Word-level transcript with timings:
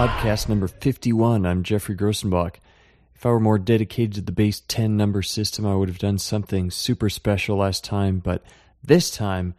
podcast 0.00 0.48
number 0.48 0.66
51. 0.66 1.44
I'm 1.44 1.62
Geoffrey 1.62 1.94
Grosenbach. 1.94 2.54
If 3.14 3.26
I 3.26 3.28
were 3.28 3.38
more 3.38 3.58
dedicated 3.58 4.14
to 4.14 4.20
the 4.22 4.32
base 4.32 4.62
10 4.66 4.96
number 4.96 5.20
system, 5.20 5.66
I 5.66 5.74
would 5.74 5.90
have 5.90 5.98
done 5.98 6.16
something 6.16 6.70
super 6.70 7.10
special 7.10 7.58
last 7.58 7.84
time, 7.84 8.18
but 8.18 8.42
this 8.82 9.10
time, 9.10 9.52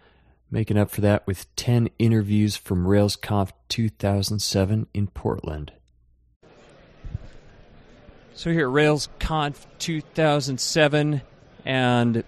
making 0.50 0.80
up 0.80 0.90
for 0.90 1.02
that 1.02 1.28
with 1.28 1.56
10 1.58 1.92
interviews 2.00 2.56
from 2.56 2.88
RailsConf 2.88 3.52
2007 3.70 4.88
in 4.96 5.06
Portland. 5.06 5.74
So 8.34 8.52
here 8.52 8.68
at 8.68 8.74
RailsConf 8.74 9.64
2007, 9.78 11.22
and 11.66 12.24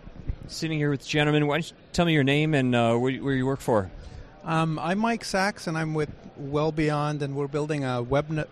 sitting 0.45 0.77
here 0.77 0.91
with 0.91 1.03
gentlemen, 1.03 1.47
why 1.47 1.55
don't 1.55 1.71
you 1.71 1.75
tell 1.93 2.05
me 2.05 2.13
your 2.13 2.23
name 2.23 2.53
and 2.53 2.75
uh, 2.75 2.95
where, 2.95 3.11
where 3.15 3.33
you 3.33 3.47
work 3.47 3.59
for? 3.59 3.89
Um, 4.45 4.77
I'm 4.77 4.99
Mike 4.99 5.23
Sax, 5.23 5.67
and 5.67 5.77
I'm 5.77 5.93
with 5.93 6.09
Well 6.35 6.73
Beyond, 6.73 7.21
and 7.21 7.33
we're 7.33 7.47
building 7.47 7.85
a 7.85 8.01
web 8.01 8.45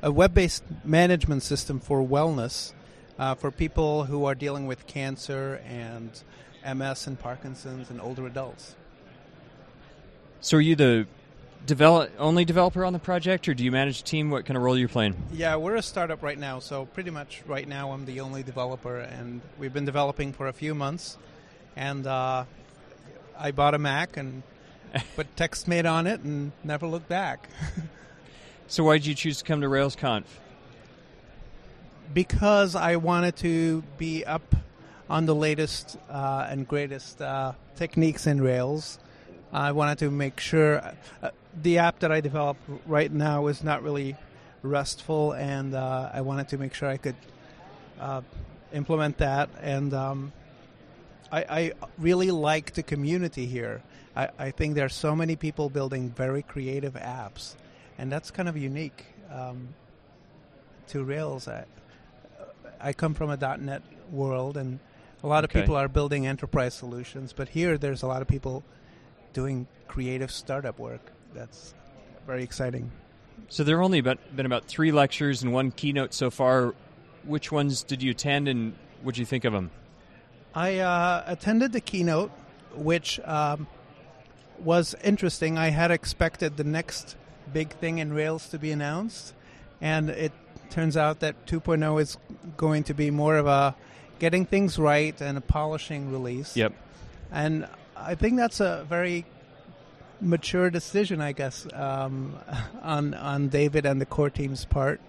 a 0.00 0.10
web-based 0.10 0.64
management 0.82 1.42
system 1.42 1.78
for 1.78 2.00
wellness 2.00 2.72
uh, 3.18 3.34
for 3.34 3.50
people 3.50 4.04
who 4.04 4.24
are 4.24 4.34
dealing 4.34 4.66
with 4.66 4.86
cancer 4.86 5.60
and 5.66 6.22
MS 6.64 7.06
and 7.06 7.18
Parkinson's 7.18 7.90
and 7.90 8.00
older 8.00 8.26
adults. 8.26 8.76
So, 10.40 10.56
are 10.56 10.60
you 10.62 10.74
the 10.74 11.06
develop 11.66 12.12
only 12.18 12.46
developer 12.46 12.82
on 12.82 12.94
the 12.94 12.98
project, 12.98 13.46
or 13.46 13.52
do 13.52 13.62
you 13.62 13.70
manage 13.70 14.00
a 14.00 14.04
team? 14.04 14.30
What 14.30 14.46
kind 14.46 14.56
of 14.56 14.62
role 14.62 14.76
are 14.76 14.78
you 14.78 14.88
playing? 14.88 15.22
Yeah, 15.34 15.56
we're 15.56 15.76
a 15.76 15.82
startup 15.82 16.22
right 16.22 16.38
now, 16.38 16.60
so 16.60 16.86
pretty 16.86 17.10
much 17.10 17.42
right 17.46 17.68
now 17.68 17.92
I'm 17.92 18.06
the 18.06 18.20
only 18.20 18.42
developer, 18.42 19.00
and 19.00 19.42
we've 19.58 19.74
been 19.74 19.84
developing 19.84 20.32
for 20.32 20.48
a 20.48 20.54
few 20.54 20.74
months. 20.74 21.18
And 21.76 22.06
uh, 22.06 22.44
I 23.38 23.50
bought 23.50 23.74
a 23.74 23.78
Mac 23.78 24.16
and 24.16 24.42
put 25.14 25.34
TextMate 25.36 25.90
on 25.90 26.06
it 26.06 26.20
and 26.20 26.52
never 26.64 26.86
looked 26.86 27.08
back. 27.08 27.48
so 28.68 28.84
why 28.84 28.98
did 28.98 29.06
you 29.06 29.14
choose 29.14 29.38
to 29.38 29.44
come 29.44 29.60
to 29.60 29.66
RailsConf? 29.66 30.24
Because 32.14 32.74
I 32.76 32.96
wanted 32.96 33.36
to 33.36 33.82
be 33.98 34.24
up 34.24 34.54
on 35.08 35.26
the 35.26 35.34
latest 35.34 35.96
uh, 36.10 36.46
and 36.48 36.66
greatest 36.66 37.20
uh, 37.20 37.52
techniques 37.76 38.26
in 38.26 38.40
Rails. 38.40 38.98
I 39.52 39.72
wanted 39.72 39.98
to 39.98 40.10
make 40.10 40.40
sure 40.40 40.82
uh, 41.22 41.30
the 41.62 41.78
app 41.78 42.00
that 42.00 42.12
I 42.12 42.20
develop 42.20 42.56
right 42.86 43.10
now 43.10 43.46
is 43.46 43.62
not 43.62 43.82
really 43.82 44.16
RESTful, 44.62 45.32
and 45.32 45.74
uh, 45.74 46.10
I 46.12 46.20
wanted 46.20 46.48
to 46.48 46.58
make 46.58 46.74
sure 46.74 46.88
I 46.88 46.96
could 46.96 47.16
uh, 48.00 48.22
implement 48.72 49.18
that. 49.18 49.48
And 49.60 49.94
um, 49.94 50.32
I, 51.30 51.44
I 51.48 51.72
really 51.98 52.30
like 52.30 52.74
the 52.74 52.82
community 52.82 53.46
here. 53.46 53.82
I, 54.16 54.28
I 54.38 54.50
think 54.50 54.74
there 54.74 54.86
are 54.86 54.88
so 54.88 55.14
many 55.14 55.36
people 55.36 55.68
building 55.68 56.10
very 56.10 56.42
creative 56.42 56.94
apps, 56.94 57.54
and 57.98 58.10
that's 58.10 58.30
kind 58.30 58.48
of 58.48 58.56
unique 58.56 59.04
um, 59.30 59.68
to 60.88 61.04
Rails. 61.04 61.46
I, 61.48 61.66
I 62.80 62.92
come 62.92 63.14
from 63.14 63.30
a 63.30 63.36
.NET 63.36 63.82
world, 64.10 64.56
and 64.56 64.78
a 65.22 65.26
lot 65.26 65.44
Okay. 65.44 65.58
of 65.58 65.64
people 65.64 65.76
are 65.76 65.88
building 65.88 66.26
enterprise 66.26 66.74
solutions, 66.74 67.32
but 67.32 67.50
here 67.50 67.76
there's 67.76 68.02
a 68.02 68.06
lot 68.06 68.22
of 68.22 68.28
people 68.28 68.64
doing 69.32 69.66
creative 69.86 70.30
startup 70.30 70.78
work. 70.78 71.12
That's 71.34 71.74
very 72.26 72.42
exciting. 72.42 72.90
So 73.48 73.64
there 73.64 73.76
have 73.76 73.84
only 73.84 73.98
about, 73.98 74.18
been 74.34 74.46
about 74.46 74.64
three 74.64 74.92
lectures 74.92 75.42
and 75.42 75.52
one 75.52 75.70
keynote 75.70 76.14
so 76.14 76.30
far. 76.30 76.74
Which 77.24 77.52
ones 77.52 77.82
did 77.82 78.02
you 78.02 78.12
attend, 78.12 78.48
and 78.48 78.74
what 79.02 79.14
did 79.14 79.20
you 79.20 79.26
think 79.26 79.44
of 79.44 79.52
them? 79.52 79.70
I 80.54 80.78
uh, 80.78 81.24
attended 81.26 81.72
the 81.72 81.80
keynote, 81.80 82.30
which 82.74 83.20
um, 83.20 83.66
was 84.60 84.94
interesting. 85.02 85.58
I 85.58 85.70
had 85.70 85.90
expected 85.90 86.56
the 86.56 86.64
next 86.64 87.16
big 87.52 87.70
thing 87.70 87.98
in 87.98 88.12
Rails 88.12 88.48
to 88.48 88.58
be 88.58 88.72
announced, 88.72 89.34
and 89.80 90.10
it 90.10 90.32
turns 90.70 90.96
out 90.96 91.20
that 91.20 91.46
2.0 91.46 92.00
is 92.00 92.18
going 92.56 92.84
to 92.84 92.94
be 92.94 93.10
more 93.10 93.36
of 93.36 93.46
a 93.46 93.74
getting 94.18 94.46
things 94.46 94.78
right 94.78 95.18
and 95.20 95.38
a 95.38 95.40
polishing 95.40 96.10
release. 96.10 96.56
Yep. 96.56 96.72
And 97.30 97.68
I 97.96 98.14
think 98.14 98.36
that's 98.36 98.60
a 98.60 98.86
very 98.88 99.26
mature 100.20 100.70
decision, 100.70 101.20
I 101.20 101.32
guess, 101.32 101.66
um, 101.72 102.36
on 102.82 103.14
on 103.14 103.48
David 103.48 103.86
and 103.86 104.00
the 104.00 104.06
core 104.06 104.30
team's 104.30 104.64
part. 104.64 105.00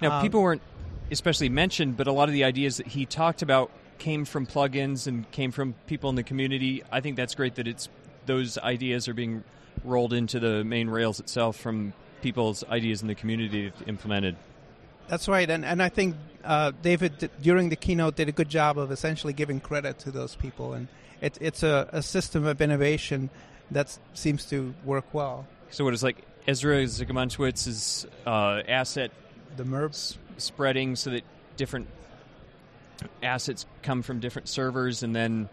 Now, 0.00 0.16
Um, 0.18 0.22
people 0.22 0.42
weren't 0.42 0.62
especially 1.10 1.48
mentioned, 1.48 1.96
but 1.96 2.06
a 2.06 2.12
lot 2.12 2.28
of 2.28 2.32
the 2.32 2.44
ideas 2.44 2.78
that 2.78 2.88
he 2.88 3.06
talked 3.06 3.42
about 3.42 3.70
came 3.98 4.24
from 4.24 4.46
plugins 4.46 5.06
and 5.06 5.30
came 5.30 5.52
from 5.52 5.74
people 5.86 6.10
in 6.10 6.16
the 6.16 6.22
community. 6.22 6.82
I 6.90 7.00
think 7.00 7.16
that's 7.16 7.34
great 7.34 7.54
that 7.56 7.68
it's 7.68 7.88
those 8.26 8.58
ideas 8.58 9.08
are 9.08 9.14
being 9.14 9.44
rolled 9.84 10.12
into 10.12 10.40
the 10.40 10.64
main 10.64 10.88
Rails 10.88 11.20
itself 11.20 11.56
from 11.56 11.92
people's 12.22 12.64
ideas 12.64 13.02
in 13.02 13.08
the 13.08 13.14
community 13.14 13.72
implemented. 13.86 14.36
That's 15.08 15.28
right, 15.28 15.48
and 15.48 15.64
and 15.64 15.82
I 15.82 15.90
think 15.90 16.16
uh, 16.42 16.72
David 16.82 17.18
d- 17.18 17.28
during 17.42 17.68
the 17.68 17.76
keynote 17.76 18.16
did 18.16 18.28
a 18.28 18.32
good 18.32 18.48
job 18.48 18.78
of 18.78 18.90
essentially 18.90 19.32
giving 19.34 19.60
credit 19.60 19.98
to 20.00 20.10
those 20.10 20.34
people, 20.34 20.72
and 20.72 20.88
it, 21.20 21.36
it's 21.40 21.62
a, 21.62 21.88
a 21.92 22.02
system 22.02 22.46
of 22.46 22.60
innovation 22.62 23.28
that 23.70 23.98
seems 24.14 24.46
to 24.46 24.74
work 24.84 25.04
well. 25.12 25.46
So, 25.70 25.84
what 25.84 25.92
is 25.92 26.02
like 26.02 26.16
Ezra 26.46 26.84
Zygmuntowicz's 26.84 28.06
uh, 28.26 28.62
asset 28.66 29.10
The 29.56 29.64
MERP, 29.64 29.90
s- 29.90 30.16
spreading 30.38 30.96
so 30.96 31.10
that 31.10 31.24
different 31.56 31.88
assets 33.22 33.66
come 33.82 34.02
from 34.02 34.20
different 34.20 34.48
servers, 34.48 35.02
and 35.02 35.14
then 35.14 35.48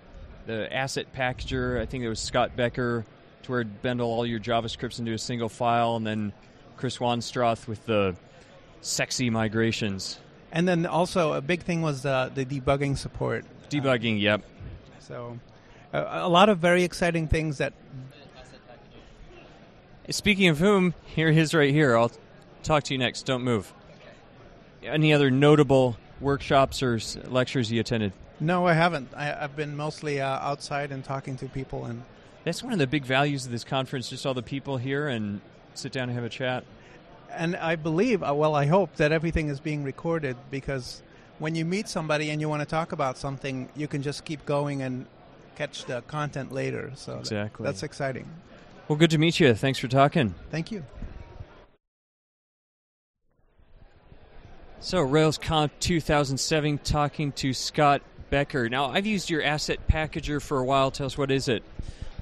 the 0.46 0.72
asset 0.74 1.14
packager. 1.14 1.80
I 1.80 1.86
think 1.86 2.04
it 2.04 2.10
was 2.10 2.20
Scott 2.20 2.56
Becker 2.56 3.06
to 3.44 3.52
where 3.52 3.62
it'd 3.62 3.82
bundle 3.82 4.10
all 4.10 4.26
your 4.26 4.40
JavaScripts 4.40 5.00
into 5.00 5.14
a 5.14 5.18
single 5.18 5.50
file, 5.50 5.96
and 5.96 6.06
then 6.06 6.34
Chris 6.78 6.98
Wanstrath 6.98 7.68
with 7.68 7.86
the 7.86 8.16
sexy 8.82 9.30
migrations. 9.30 10.20
and 10.52 10.68
then 10.68 10.86
also 10.86 11.34
a 11.34 11.42
big 11.42 11.64
thing 11.64 11.82
was 11.82 12.02
the 12.02 12.32
the 12.34 12.46
debugging 12.46 12.98
support. 12.98 13.46
Debugging, 13.70 14.20
yep. 14.20 14.42
Uh, 14.42 15.00
so 15.00 15.40
a, 15.94 16.02
a 16.26 16.30
lot 16.30 16.50
of 16.50 16.60
very 16.60 16.84
exciting 16.84 17.28
things 17.28 17.58
that 17.60 17.74
Speaking 20.10 20.50
of 20.50 20.58
whom, 20.60 20.94
here 21.06 21.32
he 21.32 21.40
is 21.40 21.54
right 21.54 21.72
here. 21.72 21.96
I'll 21.96 22.12
talk 22.64 22.84
to 22.86 22.94
you 22.94 22.98
next. 22.98 23.26
Don't 23.26 23.44
move. 23.44 23.74
Any 24.84 25.14
other 25.14 25.32
notable 25.32 25.96
workshops 26.20 26.84
or 26.84 27.00
lectures 27.30 27.72
you 27.72 27.80
attended? 27.80 28.12
No, 28.42 28.68
I 28.68 28.74
haven't. 28.74 29.10
I, 29.16 29.34
I've 29.44 29.56
been 29.56 29.78
mostly 29.78 30.20
uh, 30.20 30.28
outside 30.28 30.92
and 30.92 31.04
talking 31.04 31.38
to 31.38 31.46
people, 31.48 31.86
and 31.86 32.04
That's 32.44 32.62
one 32.62 32.74
of 32.74 32.80
the 32.80 32.88
big 32.88 33.06
values 33.06 33.46
of 33.46 33.52
this 33.52 33.64
conference, 33.64 34.10
just 34.10 34.26
all 34.26 34.34
the 34.34 34.42
people 34.44 34.76
here 34.78 35.08
and 35.08 35.40
sit 35.76 35.92
down 35.94 36.10
and 36.10 36.14
have 36.16 36.26
a 36.26 36.30
chat. 36.30 36.66
and 37.32 37.56
I 37.56 37.76
believe, 37.78 38.22
uh, 38.24 38.34
well, 38.34 38.56
I 38.56 38.66
hope 38.66 38.96
that 38.98 39.12
everything 39.14 39.48
is 39.48 39.60
being 39.62 39.84
recorded 39.86 40.36
because 40.50 41.02
when 41.40 41.56
you 41.56 41.64
meet 41.64 41.88
somebody 41.88 42.30
and 42.30 42.42
you 42.42 42.50
want 42.50 42.62
to 42.62 42.66
talk 42.68 42.92
about 42.92 43.18
something, 43.18 43.70
you 43.76 43.88
can 43.88 44.02
just 44.02 44.26
keep 44.26 44.46
going 44.46 44.82
and 44.82 45.06
catch 45.56 45.86
the 45.86 46.02
content 46.08 46.52
later. 46.52 46.92
So 46.96 47.20
Exactly. 47.20 47.64
that's 47.64 47.84
exciting. 47.84 48.28
Well, 48.88 48.98
good 48.98 49.12
to 49.12 49.18
meet 49.18 49.40
you. 49.40 49.54
Thanks 49.54 49.80
for 49.80 49.88
talking. 49.88 50.36
Thank 50.50 50.72
you. 50.72 50.84
So, 54.80 54.98
RailsConf 55.06 55.70
2007, 55.80 56.80
talking 56.80 57.32
to 57.34 57.54
Scott 57.54 58.02
Becker. 58.32 58.70
Now, 58.70 58.86
I've 58.86 59.06
used 59.06 59.30
your 59.30 59.44
asset 59.44 59.88
packager 59.88 60.42
for 60.42 60.58
a 60.58 60.66
while. 60.66 60.90
Tell 60.90 61.06
us 61.06 61.18
what 61.18 61.30
is 61.30 61.48
it? 61.48 61.62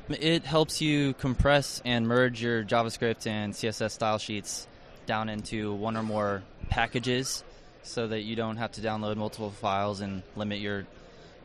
It 0.10 0.44
helps 0.44 0.82
you 0.82 1.14
compress 1.14 1.82
and 1.86 2.08
merge 2.08 2.42
your 2.42 2.64
JavaScript 2.64 3.28
and 3.28 3.54
CSS 3.54 3.92
style 3.92 4.18
sheets 4.18 4.68
down 5.06 5.30
into 5.30 5.72
one 5.74 5.96
or 5.96 6.04
more 6.04 6.44
packages 6.70 7.44
so 7.84 8.08
that 8.08 8.22
you 8.22 8.36
don't 8.36 8.58
have 8.58 8.72
to 8.74 8.82
download 8.82 9.16
multiple 9.18 9.52
files 9.52 10.02
and 10.02 10.24
limit 10.36 10.60
your 10.60 10.88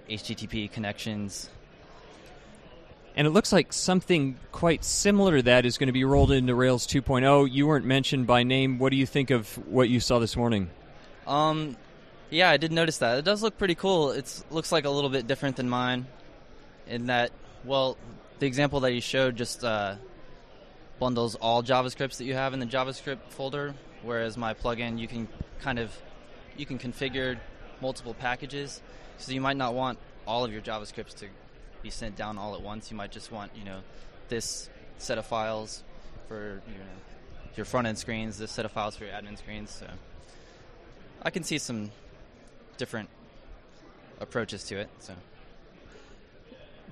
HTTP 0.08 0.72
connections. 0.72 1.50
And 3.16 3.26
it 3.26 3.30
looks 3.30 3.52
like 3.52 3.72
something 3.72 4.36
quite 4.50 4.82
similar 4.82 5.36
to 5.36 5.42
that 5.42 5.66
is 5.66 5.78
going 5.78 5.88
to 5.88 5.92
be 5.92 6.04
rolled 6.04 6.32
into 6.32 6.54
Rails 6.54 6.86
2.0. 6.86 7.52
You 7.52 7.66
weren't 7.66 7.84
mentioned 7.84 8.26
by 8.26 8.42
name. 8.42 8.78
What 8.78 8.90
do 8.90 8.96
you 8.96 9.06
think 9.06 9.30
of 9.30 9.46
what 9.68 9.88
you 9.88 10.00
saw 10.00 10.18
this 10.18 10.36
morning? 10.36 10.70
Um, 11.26 11.76
yeah, 12.30 12.50
I 12.50 12.56
did 12.56 12.72
notice 12.72 12.98
that. 12.98 13.18
It 13.18 13.24
does 13.24 13.42
look 13.42 13.58
pretty 13.58 13.74
cool. 13.74 14.10
It 14.10 14.42
looks 14.50 14.72
like 14.72 14.84
a 14.84 14.90
little 14.90 15.10
bit 15.10 15.26
different 15.26 15.56
than 15.56 15.68
mine 15.68 16.06
in 16.86 17.06
that, 17.06 17.30
well, 17.64 17.96
the 18.38 18.46
example 18.46 18.80
that 18.80 18.92
you 18.92 19.00
showed 19.00 19.36
just 19.36 19.64
uh, 19.64 19.96
bundles 20.98 21.34
all 21.36 21.62
JavaScripts 21.62 22.18
that 22.18 22.24
you 22.24 22.34
have 22.34 22.52
in 22.52 22.60
the 22.60 22.66
JavaScript 22.66 23.30
folder, 23.30 23.74
whereas 24.02 24.36
my 24.36 24.54
plugin 24.54 24.98
you 24.98 25.08
can 25.08 25.28
kind 25.60 25.78
of 25.78 25.90
you 26.56 26.66
can 26.66 26.78
configure 26.78 27.38
multiple 27.80 28.14
packages, 28.14 28.80
so 29.18 29.32
you 29.32 29.40
might 29.40 29.56
not 29.56 29.74
want 29.74 29.98
all 30.26 30.44
of 30.44 30.52
your 30.52 30.62
JavaScripts 30.62 31.14
to 31.16 31.26
be 31.82 31.90
sent 31.90 32.16
down 32.16 32.38
all 32.38 32.54
at 32.54 32.62
once. 32.62 32.90
You 32.90 32.96
might 32.96 33.12
just 33.12 33.32
want 33.32 33.52
you 33.56 33.64
know 33.64 33.80
this 34.28 34.68
set 34.98 35.18
of 35.18 35.26
files 35.26 35.82
for 36.28 36.62
you 36.66 36.74
know 36.74 36.90
your 37.56 37.66
front 37.66 37.86
end 37.86 37.98
screens, 37.98 38.38
this 38.38 38.50
set 38.50 38.64
of 38.64 38.72
files 38.72 38.96
for 38.96 39.04
your 39.04 39.14
admin 39.14 39.38
screens. 39.38 39.70
So 39.70 39.86
I 41.22 41.30
can 41.30 41.44
see 41.44 41.58
some 41.58 41.90
different 42.76 43.08
approaches 44.20 44.64
to 44.64 44.76
it. 44.76 44.88
So 45.00 45.14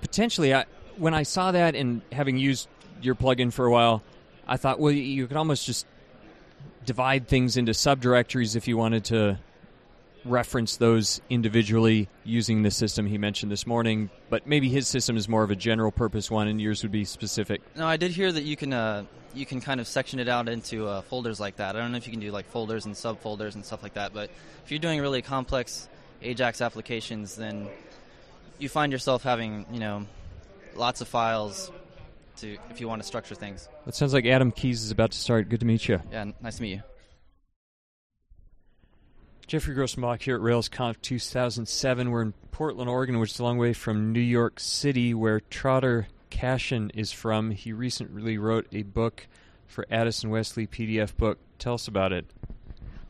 potentially 0.02 0.52
I, 0.52 0.66
when 0.96 1.14
i 1.14 1.22
saw 1.22 1.52
that 1.52 1.74
and 1.74 2.02
having 2.12 2.36
used 2.36 2.68
your 3.00 3.14
plugin 3.14 3.50
for 3.50 3.64
a 3.64 3.70
while 3.70 4.02
i 4.46 4.58
thought 4.58 4.78
well 4.78 4.92
you 4.92 5.26
could 5.26 5.36
almost 5.38 5.64
just 5.64 5.86
divide 6.84 7.28
things 7.28 7.56
into 7.56 7.72
subdirectories 7.72 8.54
if 8.56 8.68
you 8.68 8.76
wanted 8.76 9.04
to 9.06 9.38
reference 10.24 10.76
those 10.76 11.20
individually 11.28 12.08
using 12.24 12.62
the 12.62 12.70
system 12.70 13.06
he 13.06 13.18
mentioned 13.18 13.50
this 13.50 13.66
morning, 13.66 14.10
but 14.30 14.46
maybe 14.46 14.68
his 14.68 14.86
system 14.86 15.16
is 15.16 15.28
more 15.28 15.42
of 15.42 15.50
a 15.50 15.56
general 15.56 15.90
purpose 15.90 16.30
one 16.30 16.48
and 16.48 16.60
yours 16.60 16.82
would 16.82 16.92
be 16.92 17.04
specific. 17.04 17.60
No, 17.76 17.86
I 17.86 17.96
did 17.96 18.12
hear 18.12 18.30
that 18.30 18.44
you 18.44 18.56
can 18.56 18.72
uh, 18.72 19.04
you 19.34 19.46
can 19.46 19.60
kind 19.60 19.80
of 19.80 19.86
section 19.86 20.18
it 20.18 20.28
out 20.28 20.48
into 20.48 20.86
uh, 20.86 21.02
folders 21.02 21.40
like 21.40 21.56
that. 21.56 21.76
I 21.76 21.80
don't 21.80 21.92
know 21.92 21.98
if 21.98 22.06
you 22.06 22.12
can 22.12 22.20
do 22.20 22.30
like 22.30 22.46
folders 22.46 22.86
and 22.86 22.94
subfolders 22.94 23.54
and 23.54 23.64
stuff 23.64 23.82
like 23.82 23.94
that, 23.94 24.12
but 24.12 24.30
if 24.64 24.70
you're 24.70 24.80
doing 24.80 25.00
really 25.00 25.22
complex 25.22 25.88
Ajax 26.22 26.60
applications, 26.60 27.34
then 27.36 27.68
you 28.58 28.68
find 28.68 28.92
yourself 28.92 29.22
having 29.22 29.66
you 29.72 29.80
know 29.80 30.06
lots 30.74 31.00
of 31.00 31.08
files 31.08 31.70
to 32.36 32.56
if 32.70 32.80
you 32.80 32.88
want 32.88 33.02
to 33.02 33.06
structure 33.06 33.34
things. 33.34 33.68
It 33.86 33.94
sounds 33.94 34.14
like 34.14 34.26
Adam 34.26 34.52
Keys 34.52 34.84
is 34.84 34.90
about 34.90 35.12
to 35.12 35.18
start. 35.18 35.48
Good 35.48 35.60
to 35.60 35.66
meet 35.66 35.88
you. 35.88 36.00
Yeah, 36.10 36.30
nice 36.40 36.56
to 36.56 36.62
meet 36.62 36.74
you. 36.74 36.82
Geoffrey 39.52 39.74
Grosenbach 39.74 40.22
here 40.22 40.36
at 40.36 40.40
RailsConf 40.40 41.02
2007. 41.02 42.10
We're 42.10 42.22
in 42.22 42.32
Portland, 42.52 42.88
Oregon, 42.88 43.18
which 43.18 43.32
is 43.32 43.38
a 43.38 43.44
long 43.44 43.58
way 43.58 43.74
from 43.74 44.10
New 44.10 44.18
York 44.18 44.58
City, 44.58 45.12
where 45.12 45.40
Trotter 45.40 46.08
Cashion 46.30 46.90
is 46.94 47.12
from. 47.12 47.50
He 47.50 47.70
recently 47.70 48.38
wrote 48.38 48.66
a 48.72 48.82
book 48.82 49.26
for 49.66 49.84
Addison 49.90 50.30
Wesley 50.30 50.66
PDF 50.66 51.14
book. 51.18 51.36
Tell 51.58 51.74
us 51.74 51.86
about 51.86 52.14
it. 52.14 52.24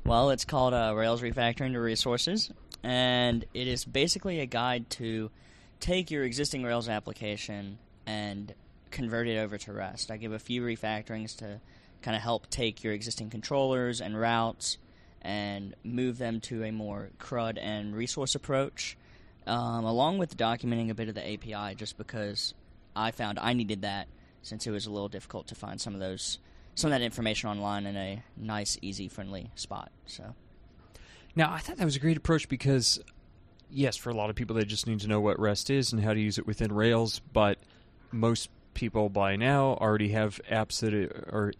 Well, 0.04 0.30
it's 0.30 0.44
called 0.44 0.74
uh, 0.74 0.92
Rails 0.96 1.22
Refactoring 1.22 1.74
to 1.74 1.80
Resources, 1.80 2.50
and 2.82 3.44
it 3.54 3.68
is 3.68 3.84
basically 3.84 4.40
a 4.40 4.46
guide 4.46 4.90
to 4.90 5.30
take 5.78 6.10
your 6.10 6.24
existing 6.24 6.64
Rails 6.64 6.88
application 6.88 7.78
and 8.04 8.52
convert 8.90 9.28
it 9.28 9.38
over 9.38 9.58
to 9.58 9.72
REST. 9.72 10.10
I 10.10 10.16
give 10.16 10.32
a 10.32 10.40
few 10.40 10.62
refactorings 10.62 11.36
to 11.36 11.60
kind 12.02 12.16
of 12.16 12.22
help 12.22 12.50
take 12.50 12.82
your 12.82 12.94
existing 12.94 13.30
controllers 13.30 14.00
and 14.00 14.18
routes 14.18 14.78
and 15.22 15.74
move 15.84 16.18
them 16.18 16.40
to 16.40 16.64
a 16.64 16.72
more 16.72 17.10
CRUD 17.18 17.58
and 17.58 17.94
resource 17.94 18.34
approach, 18.34 18.96
um, 19.46 19.84
along 19.84 20.18
with 20.18 20.36
documenting 20.36 20.90
a 20.90 20.94
bit 20.94 21.08
of 21.08 21.14
the 21.14 21.32
API, 21.32 21.74
just 21.74 21.96
because 21.96 22.54
I 22.94 23.12
found 23.12 23.38
I 23.38 23.52
needed 23.54 23.82
that 23.82 24.08
since 24.42 24.66
it 24.66 24.70
was 24.70 24.86
a 24.86 24.90
little 24.90 25.08
difficult 25.08 25.46
to 25.48 25.54
find 25.54 25.80
some 25.80 25.94
of 25.94 26.00
those 26.00 26.38
some 26.74 26.90
of 26.90 26.98
that 26.98 27.04
information 27.04 27.50
online 27.50 27.86
in 27.86 27.96
a 27.96 28.22
nice, 28.36 28.78
easy, 28.82 29.08
friendly 29.08 29.50
spot. 29.54 29.90
So. 30.06 30.34
Now, 31.36 31.52
I 31.52 31.58
thought 31.58 31.76
that 31.76 31.84
was 31.84 31.96
a 31.96 32.00
great 32.00 32.16
approach 32.16 32.48
because, 32.48 32.98
yes, 33.70 33.96
for 33.96 34.10
a 34.10 34.14
lot 34.14 34.30
of 34.30 34.36
people, 34.36 34.56
they 34.56 34.64
just 34.64 34.86
need 34.86 35.00
to 35.00 35.08
know 35.08 35.20
what 35.20 35.38
REST 35.38 35.70
is 35.70 35.92
and 35.92 36.02
how 36.02 36.14
to 36.14 36.20
use 36.20 36.38
it 36.38 36.46
within 36.46 36.72
Rails, 36.72 37.20
but 37.32 37.58
most 38.10 38.48
people 38.74 39.08
by 39.08 39.36
now 39.36 39.74
already 39.80 40.08
have 40.10 40.40
apps 40.50 40.80
that 40.80 40.94
are 40.94 41.52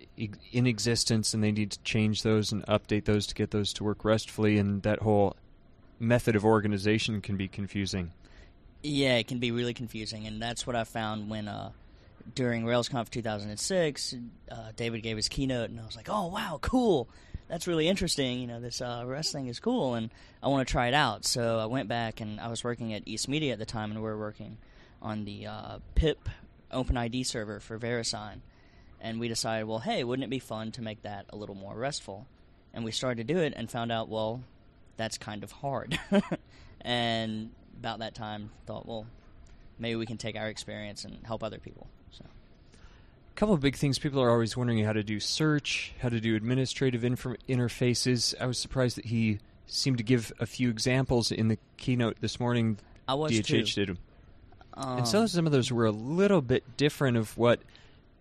in 0.53 0.67
existence 0.67 1.35
and 1.35 1.43
they 1.43 1.53
need 1.53 1.70
to 1.70 1.81
change 1.81 2.23
those 2.23 2.53
and 2.53 2.64
update 2.67 3.05
those 3.05 3.26
to 3.26 3.35
get 3.35 3.50
those 3.50 3.73
to 3.75 3.85
work 3.85 4.05
restfully 4.05 4.59
and 4.59 4.82
that 4.82 5.00
whole 5.00 5.37
method 5.99 6.35
of 6.37 6.44
organization 6.44 7.20
can 7.20 7.37
be 7.37 7.49
confusing. 7.49 8.12
Yeah 8.82 9.17
it 9.17 9.29
can 9.29 9.38
be 9.38 9.50
really 9.50 9.75
confusing 9.75 10.26
and 10.26 10.43
that's 10.43 10.67
what 10.67 10.75
i 10.75 10.85
found 10.85 11.31
when 11.31 11.47
uh, 11.47 11.70
during 12.35 12.64
railsconf 12.64 13.11
2006 13.11 14.14
uh, 14.50 14.56
david 14.75 15.03
gave 15.03 15.17
his 15.17 15.29
keynote 15.29 15.70
and 15.70 15.79
i 15.79 15.85
was 15.85 15.97
like 15.97 16.09
oh 16.11 16.26
wow 16.26 16.59
cool. 16.62 17.09
That's 17.49 17.67
really 17.67 17.87
interesting. 17.87 18.41
You 18.41 18.47
know 18.47 18.61
this 18.61 18.81
uh, 18.81 19.03
rest 19.05 19.31
thing 19.32 19.47
is 19.47 19.61
cool 19.61 19.94
and 19.94 20.11
i 20.43 20.49
want 20.49 20.67
to 20.67 20.73
try 20.73 20.88
it 20.88 20.94
out. 20.94 21.25
So 21.25 21.59
i 21.59 21.67
went 21.67 21.88
back 21.88 22.20
and 22.20 22.41
i 22.41 22.49
was 22.49 22.64
working 22.64 22.94
at 22.94 23.03
east 23.06 23.29
media 23.29 23.53
at 23.53 23.59
the 23.59 23.67
time 23.67 23.91
and 23.91 24.00
we 24.00 24.06
were 24.06 24.19
working 24.19 24.56
on 25.03 25.25
the 25.25 25.47
uh, 25.47 25.79
pip 25.94 26.29
OpenID 26.72 27.24
server 27.26 27.60
for 27.60 27.78
VeriSign. 27.78 28.40
And 29.00 29.19
we 29.19 29.28
decided, 29.28 29.66
well, 29.66 29.80
hey, 29.80 30.04
wouldn't 30.04 30.24
it 30.24 30.30
be 30.30 30.38
fun 30.38 30.72
to 30.72 30.82
make 30.82 31.02
that 31.02 31.26
a 31.30 31.36
little 31.36 31.56
more 31.56 31.74
restful? 31.74 32.26
And 32.72 32.84
we 32.84 32.92
started 32.92 33.26
to 33.26 33.34
do 33.34 33.40
it 33.40 33.52
and 33.56 33.70
found 33.70 33.90
out, 33.90 34.08
well, 34.08 34.42
that's 34.96 35.19
kind 35.19 35.42
of 35.42 35.52
hard. 35.52 35.98
and 36.80 37.50
about 37.78 37.98
that 37.98 38.14
time, 38.14 38.50
thought, 38.66 38.86
well, 38.86 39.06
maybe 39.78 39.96
we 39.96 40.06
can 40.06 40.16
take 40.16 40.36
our 40.36 40.48
experience 40.48 41.04
and 41.04 41.19
help 41.24 41.42
other 41.42 41.58
people. 41.58 41.88
So. 42.12 42.24
A 42.24 43.34
couple 43.34 43.54
of 43.54 43.60
big 43.60 43.76
things 43.76 43.98
people 43.98 44.22
are 44.22 44.30
always 44.30 44.56
wondering 44.56 44.84
how 44.84 44.92
to 44.92 45.02
do 45.02 45.18
search, 45.18 45.92
how 46.00 46.08
to 46.08 46.20
do 46.20 46.36
administrative 46.36 47.02
interfaces. 47.02 48.34
I 48.40 48.46
was 48.46 48.58
surprised 48.58 48.96
that 48.98 49.06
he 49.06 49.40
seemed 49.66 49.98
to 49.98 50.04
give 50.04 50.32
a 50.38 50.46
few 50.46 50.70
examples 50.70 51.32
in 51.32 51.48
the 51.48 51.58
keynote 51.76 52.18
this 52.20 52.38
morning. 52.38 52.78
I 53.08 53.14
was 53.14 53.32
DHH 53.32 53.75
too. 53.75 53.86
did. 53.86 53.98
Um, 54.74 54.98
and 54.98 55.08
so 55.08 55.26
some 55.26 55.46
of 55.46 55.52
those 55.52 55.70
were 55.70 55.86
a 55.86 55.92
little 55.92 56.42
bit 56.42 56.76
different 56.76 57.16
of 57.16 57.36
what 57.36 57.60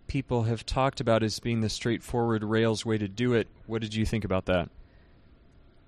people 0.06 0.44
have 0.44 0.66
talked 0.66 1.00
about 1.00 1.22
as 1.22 1.38
being 1.40 1.60
the 1.60 1.68
straightforward 1.68 2.44
Rails 2.44 2.84
way 2.84 2.98
to 2.98 3.08
do 3.08 3.34
it. 3.34 3.48
What 3.66 3.80
did 3.82 3.94
you 3.94 4.04
think 4.04 4.24
about 4.24 4.46
that? 4.46 4.68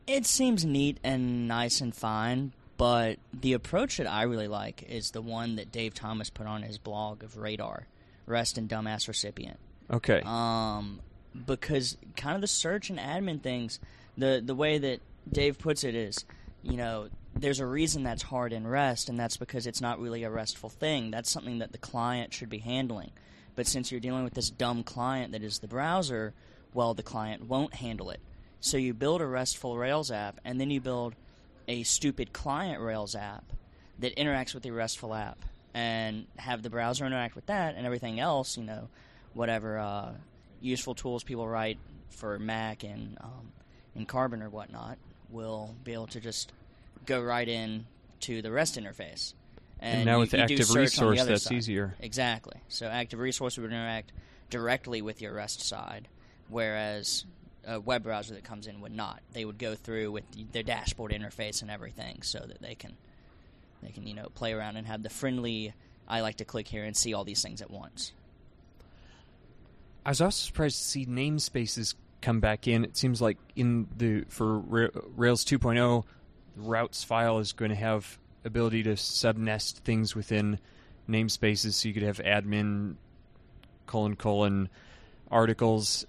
It 0.06 0.26
seems 0.26 0.64
neat 0.64 0.98
and 1.02 1.48
nice 1.48 1.80
and 1.80 1.94
fine, 1.94 2.52
but 2.76 3.18
the 3.32 3.52
approach 3.52 3.96
that 3.98 4.10
I 4.10 4.22
really 4.22 4.48
like 4.48 4.82
is 4.88 5.10
the 5.10 5.22
one 5.22 5.56
that 5.56 5.72
Dave 5.72 5.94
Thomas 5.94 6.30
put 6.30 6.46
on 6.46 6.62
his 6.62 6.78
blog 6.78 7.22
of 7.22 7.38
Radar, 7.38 7.86
Rest 8.26 8.58
and 8.58 8.68
Dumbass 8.68 9.08
Recipient. 9.08 9.58
Okay. 9.90 10.22
Um, 10.24 11.00
because 11.46 11.96
kind 12.16 12.34
of 12.34 12.40
the 12.40 12.46
search 12.46 12.90
and 12.90 12.98
admin 12.98 13.42
things, 13.42 13.80
the 14.16 14.42
the 14.44 14.54
way 14.54 14.78
that 14.78 15.00
Dave 15.30 15.58
puts 15.58 15.84
it 15.84 15.94
is, 15.94 16.24
you 16.62 16.76
know, 16.76 17.08
there's 17.36 17.60
a 17.60 17.66
reason 17.66 18.02
that's 18.02 18.22
hard 18.22 18.52
in 18.52 18.66
REST, 18.66 19.08
and 19.08 19.18
that's 19.18 19.36
because 19.36 19.66
it's 19.66 19.80
not 19.80 20.00
really 20.00 20.24
a 20.24 20.30
RESTful 20.30 20.70
thing. 20.70 21.10
That's 21.10 21.30
something 21.30 21.58
that 21.58 21.72
the 21.72 21.78
client 21.78 22.32
should 22.32 22.48
be 22.48 22.58
handling. 22.58 23.10
But 23.56 23.66
since 23.66 23.90
you're 23.90 24.00
dealing 24.00 24.24
with 24.24 24.34
this 24.34 24.50
dumb 24.50 24.82
client 24.82 25.32
that 25.32 25.42
is 25.42 25.58
the 25.58 25.68
browser, 25.68 26.34
well, 26.72 26.94
the 26.94 27.02
client 27.02 27.48
won't 27.48 27.74
handle 27.74 28.10
it. 28.10 28.20
So 28.60 28.76
you 28.76 28.94
build 28.94 29.20
a 29.20 29.26
RESTful 29.26 29.76
Rails 29.76 30.10
app, 30.10 30.40
and 30.44 30.60
then 30.60 30.70
you 30.70 30.80
build 30.80 31.14
a 31.68 31.82
stupid 31.82 32.32
client 32.32 32.80
Rails 32.80 33.14
app 33.14 33.44
that 33.98 34.16
interacts 34.16 34.54
with 34.54 34.66
your 34.66 34.74
RESTful 34.74 35.14
app, 35.14 35.38
and 35.72 36.26
have 36.36 36.62
the 36.62 36.70
browser 36.70 37.04
interact 37.04 37.34
with 37.34 37.46
that, 37.46 37.74
and 37.74 37.84
everything 37.84 38.20
else, 38.20 38.56
you 38.56 38.64
know, 38.64 38.88
whatever 39.34 39.78
uh, 39.78 40.12
useful 40.60 40.94
tools 40.94 41.24
people 41.24 41.48
write 41.48 41.78
for 42.10 42.38
Mac 42.38 42.84
and 42.84 43.18
um, 43.20 43.52
in 43.94 44.06
Carbon 44.06 44.42
or 44.42 44.48
whatnot 44.48 44.98
will 45.30 45.74
be 45.82 45.92
able 45.92 46.06
to 46.08 46.20
just 46.20 46.52
go 47.06 47.20
right 47.20 47.48
in 47.48 47.86
to 48.20 48.42
the 48.42 48.50
REST 48.50 48.78
interface. 48.78 49.34
And, 49.80 49.98
and 49.98 50.06
now 50.06 50.14
you, 50.14 50.20
with 50.20 50.32
you 50.32 50.40
Active 50.40 50.74
Resource, 50.74 51.24
that's 51.24 51.44
side. 51.44 51.52
easier. 51.52 51.94
Exactly. 52.00 52.56
So 52.68 52.86
Active 52.86 53.18
Resource 53.18 53.58
would 53.58 53.70
interact 53.70 54.12
directly 54.50 55.02
with 55.02 55.20
your 55.20 55.34
REST 55.34 55.60
side, 55.60 56.08
whereas 56.48 57.24
a 57.66 57.80
web 57.80 58.02
browser 58.02 58.34
that 58.34 58.44
comes 58.44 58.66
in 58.66 58.80
would 58.80 58.94
not. 58.94 59.20
They 59.32 59.44
would 59.44 59.58
go 59.58 59.74
through 59.74 60.12
with 60.12 60.24
their 60.52 60.62
dashboard 60.62 61.12
interface 61.12 61.62
and 61.62 61.70
everything, 61.70 62.22
so 62.22 62.38
that 62.40 62.60
they 62.60 62.74
can 62.74 62.96
they 63.82 63.90
can 63.90 64.06
you 64.06 64.14
know 64.14 64.28
play 64.34 64.52
around 64.52 64.76
and 64.76 64.86
have 64.86 65.02
the 65.02 65.10
friendly. 65.10 65.74
I 66.06 66.20
like 66.20 66.36
to 66.36 66.44
click 66.44 66.68
here 66.68 66.84
and 66.84 66.96
see 66.96 67.14
all 67.14 67.24
these 67.24 67.42
things 67.42 67.62
at 67.62 67.70
once. 67.70 68.12
I 70.04 70.10
was 70.10 70.20
also 70.20 70.46
surprised 70.46 70.76
to 70.76 70.84
see 70.84 71.06
namespaces 71.06 71.94
come 72.20 72.40
back 72.40 72.68
in. 72.68 72.84
It 72.84 72.96
seems 72.96 73.22
like 73.22 73.38
in 73.56 73.88
the 73.96 74.24
for 74.28 74.58
Rails 74.58 75.44
2.0 75.44 76.04
routes 76.56 77.04
file 77.04 77.38
is 77.38 77.52
going 77.52 77.70
to 77.70 77.76
have 77.76 78.18
ability 78.44 78.82
to 78.84 78.96
subnest 78.96 79.84
things 79.84 80.14
within 80.14 80.58
namespaces 81.08 81.72
so 81.72 81.88
you 81.88 81.94
could 81.94 82.02
have 82.02 82.18
admin 82.18 82.96
colon 83.86 84.16
colon 84.16 84.68
articles. 85.30 86.06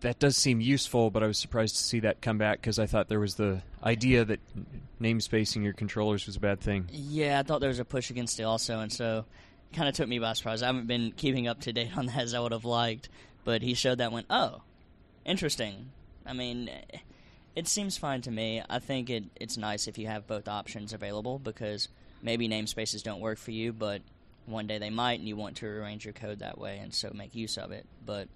That 0.00 0.18
does 0.20 0.36
seem 0.36 0.60
useful 0.60 1.10
but 1.10 1.24
i 1.24 1.26
was 1.26 1.38
surprised 1.38 1.76
to 1.76 1.82
see 1.82 2.00
that 2.00 2.20
come 2.20 2.38
back 2.38 2.60
because 2.60 2.78
i 2.78 2.86
thought 2.86 3.08
there 3.08 3.18
was 3.18 3.34
the 3.34 3.62
idea 3.82 4.24
that 4.24 4.38
namespacing 5.00 5.64
your 5.64 5.72
controllers 5.72 6.26
was 6.26 6.36
a 6.36 6.40
bad 6.40 6.60
thing. 6.60 6.88
Yeah 6.92 7.40
i 7.40 7.42
thought 7.42 7.60
there 7.60 7.68
was 7.68 7.80
a 7.80 7.84
push 7.84 8.10
against 8.10 8.38
it 8.38 8.44
also 8.44 8.78
and 8.78 8.92
so 8.92 9.24
it 9.72 9.76
kind 9.76 9.88
of 9.88 9.94
took 9.96 10.08
me 10.08 10.20
by 10.20 10.32
surprise. 10.34 10.62
I 10.62 10.66
haven't 10.66 10.86
been 10.86 11.12
keeping 11.16 11.48
up 11.48 11.60
to 11.62 11.72
date 11.72 11.90
on 11.96 12.06
that 12.06 12.18
as 12.18 12.34
i 12.34 12.38
would 12.38 12.52
have 12.52 12.64
liked 12.64 13.08
but 13.44 13.60
he 13.62 13.74
showed 13.74 13.98
that 13.98 14.12
went 14.12 14.26
oh 14.30 14.62
interesting. 15.24 15.90
I 16.26 16.32
mean 16.32 16.70
it 17.58 17.66
seems 17.66 17.98
fine 17.98 18.22
to 18.22 18.30
me. 18.30 18.62
I 18.70 18.78
think 18.78 19.10
it, 19.10 19.24
it's 19.34 19.56
nice 19.56 19.88
if 19.88 19.98
you 19.98 20.06
have 20.06 20.28
both 20.28 20.46
options 20.46 20.92
available 20.92 21.40
because 21.40 21.88
maybe 22.22 22.48
namespaces 22.48 23.02
don't 23.02 23.18
work 23.18 23.36
for 23.36 23.50
you, 23.50 23.72
but 23.72 24.00
one 24.46 24.68
day 24.68 24.78
they 24.78 24.90
might, 24.90 25.18
and 25.18 25.28
you 25.28 25.34
want 25.34 25.56
to 25.56 25.66
arrange 25.66 26.04
your 26.04 26.14
code 26.14 26.38
that 26.38 26.56
way 26.56 26.78
and 26.78 26.94
so 26.94 27.10
make 27.12 27.34
use 27.34 27.58
of 27.58 27.72
it. 27.72 27.84
But 28.06 28.28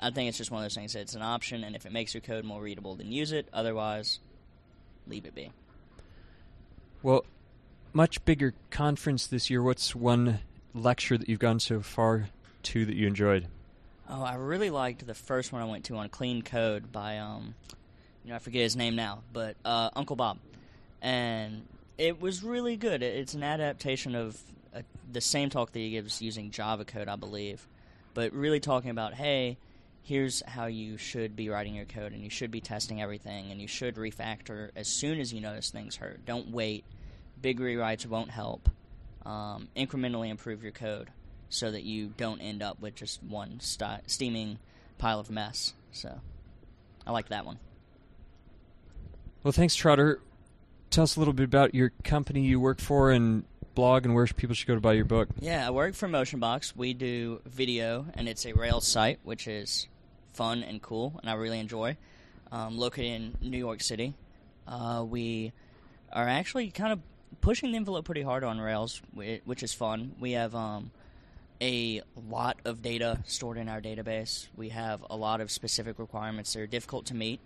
I 0.00 0.10
think 0.12 0.30
it's 0.30 0.38
just 0.38 0.50
one 0.50 0.62
of 0.62 0.64
those 0.64 0.74
things. 0.74 0.94
That 0.94 1.00
it's 1.00 1.14
an 1.14 1.20
option, 1.20 1.62
and 1.62 1.76
if 1.76 1.84
it 1.84 1.92
makes 1.92 2.14
your 2.14 2.22
code 2.22 2.42
more 2.42 2.62
readable, 2.62 2.94
then 2.94 3.12
use 3.12 3.32
it. 3.32 3.48
Otherwise, 3.52 4.18
leave 5.06 5.26
it 5.26 5.34
be. 5.34 5.52
Well, 7.02 7.26
much 7.92 8.24
bigger 8.24 8.54
conference 8.70 9.26
this 9.26 9.50
year. 9.50 9.62
What's 9.62 9.94
one 9.94 10.38
lecture 10.72 11.18
that 11.18 11.28
you've 11.28 11.38
gone 11.38 11.60
so 11.60 11.82
far 11.82 12.30
to 12.62 12.86
that 12.86 12.96
you 12.96 13.06
enjoyed? 13.06 13.48
Oh, 14.08 14.22
I 14.22 14.36
really 14.36 14.70
liked 14.70 15.06
the 15.06 15.14
first 15.14 15.52
one 15.52 15.60
I 15.60 15.66
went 15.66 15.84
to 15.84 15.96
on 15.96 16.08
clean 16.08 16.40
code 16.40 16.90
by 16.90 17.18
um, 17.18 17.54
you 18.24 18.30
know, 18.30 18.36
I 18.36 18.38
forget 18.38 18.62
his 18.62 18.76
name 18.76 18.96
now, 18.96 19.22
but 19.32 19.56
uh, 19.64 19.90
Uncle 19.94 20.16
Bob, 20.16 20.38
and 21.00 21.66
it 21.98 22.20
was 22.20 22.42
really 22.42 22.76
good. 22.76 23.02
It's 23.02 23.34
an 23.34 23.42
adaptation 23.42 24.14
of 24.14 24.40
a, 24.74 24.78
uh, 24.78 24.82
the 25.10 25.20
same 25.20 25.50
talk 25.50 25.72
that 25.72 25.78
he 25.78 25.90
gives 25.90 26.22
using 26.22 26.50
Java 26.50 26.84
code, 26.84 27.08
I 27.08 27.16
believe, 27.16 27.66
but 28.14 28.32
really 28.32 28.60
talking 28.60 28.90
about 28.90 29.14
hey, 29.14 29.58
here's 30.02 30.42
how 30.46 30.66
you 30.66 30.96
should 30.96 31.36
be 31.36 31.48
writing 31.48 31.74
your 31.74 31.84
code, 31.84 32.12
and 32.12 32.22
you 32.22 32.30
should 32.30 32.50
be 32.50 32.60
testing 32.60 33.02
everything, 33.02 33.50
and 33.50 33.60
you 33.60 33.68
should 33.68 33.96
refactor 33.96 34.70
as 34.76 34.88
soon 34.88 35.20
as 35.20 35.32
you 35.32 35.40
notice 35.40 35.70
things 35.70 35.96
hurt. 35.96 36.24
Don't 36.24 36.50
wait. 36.50 36.84
Big 37.40 37.58
rewrites 37.58 38.06
won't 38.06 38.30
help. 38.30 38.68
Um, 39.24 39.68
incrementally 39.76 40.30
improve 40.30 40.62
your 40.62 40.72
code 40.72 41.08
so 41.48 41.70
that 41.70 41.84
you 41.84 42.12
don't 42.16 42.40
end 42.40 42.62
up 42.62 42.80
with 42.80 42.94
just 42.94 43.22
one 43.22 43.60
st- 43.60 44.10
steaming 44.10 44.58
pile 44.98 45.20
of 45.20 45.30
mess. 45.30 45.74
So, 45.92 46.20
I 47.06 47.12
like 47.12 47.28
that 47.28 47.44
one. 47.44 47.58
Well, 49.42 49.52
thanks, 49.52 49.74
Trotter. 49.74 50.20
Tell 50.90 51.02
us 51.02 51.16
a 51.16 51.18
little 51.18 51.34
bit 51.34 51.44
about 51.44 51.74
your 51.74 51.90
company 52.04 52.42
you 52.42 52.60
work 52.60 52.80
for 52.80 53.10
and 53.10 53.44
blog 53.74 54.04
and 54.04 54.14
where 54.14 54.26
people 54.26 54.54
should 54.54 54.68
go 54.68 54.74
to 54.74 54.80
buy 54.80 54.92
your 54.92 55.04
book. 55.04 55.28
Yeah, 55.40 55.66
I 55.66 55.70
work 55.70 55.94
for 55.94 56.06
Motionbox. 56.06 56.76
We 56.76 56.94
do 56.94 57.40
video, 57.44 58.06
and 58.14 58.28
it's 58.28 58.46
a 58.46 58.52
Rails 58.52 58.86
site, 58.86 59.18
which 59.24 59.48
is 59.48 59.88
fun 60.32 60.62
and 60.62 60.80
cool, 60.80 61.18
and 61.20 61.28
I 61.28 61.34
really 61.34 61.58
enjoy. 61.58 61.96
Um, 62.52 62.78
located 62.78 63.34
in 63.40 63.50
New 63.50 63.58
York 63.58 63.80
City, 63.80 64.14
uh, 64.68 65.04
we 65.08 65.52
are 66.12 66.28
actually 66.28 66.70
kind 66.70 66.92
of 66.92 67.00
pushing 67.40 67.72
the 67.72 67.78
envelope 67.78 68.04
pretty 68.04 68.22
hard 68.22 68.44
on 68.44 68.60
Rails, 68.60 69.02
which 69.14 69.62
is 69.62 69.72
fun. 69.72 70.14
We 70.20 70.32
have 70.32 70.54
um, 70.54 70.92
a 71.60 72.02
lot 72.28 72.58
of 72.64 72.82
data 72.82 73.20
stored 73.24 73.56
in 73.56 73.68
our 73.68 73.80
database. 73.80 74.48
We 74.54 74.68
have 74.68 75.04
a 75.08 75.16
lot 75.16 75.40
of 75.40 75.50
specific 75.50 75.98
requirements 75.98 76.52
that 76.52 76.60
are 76.60 76.66
difficult 76.66 77.06
to 77.06 77.14
meet, 77.14 77.40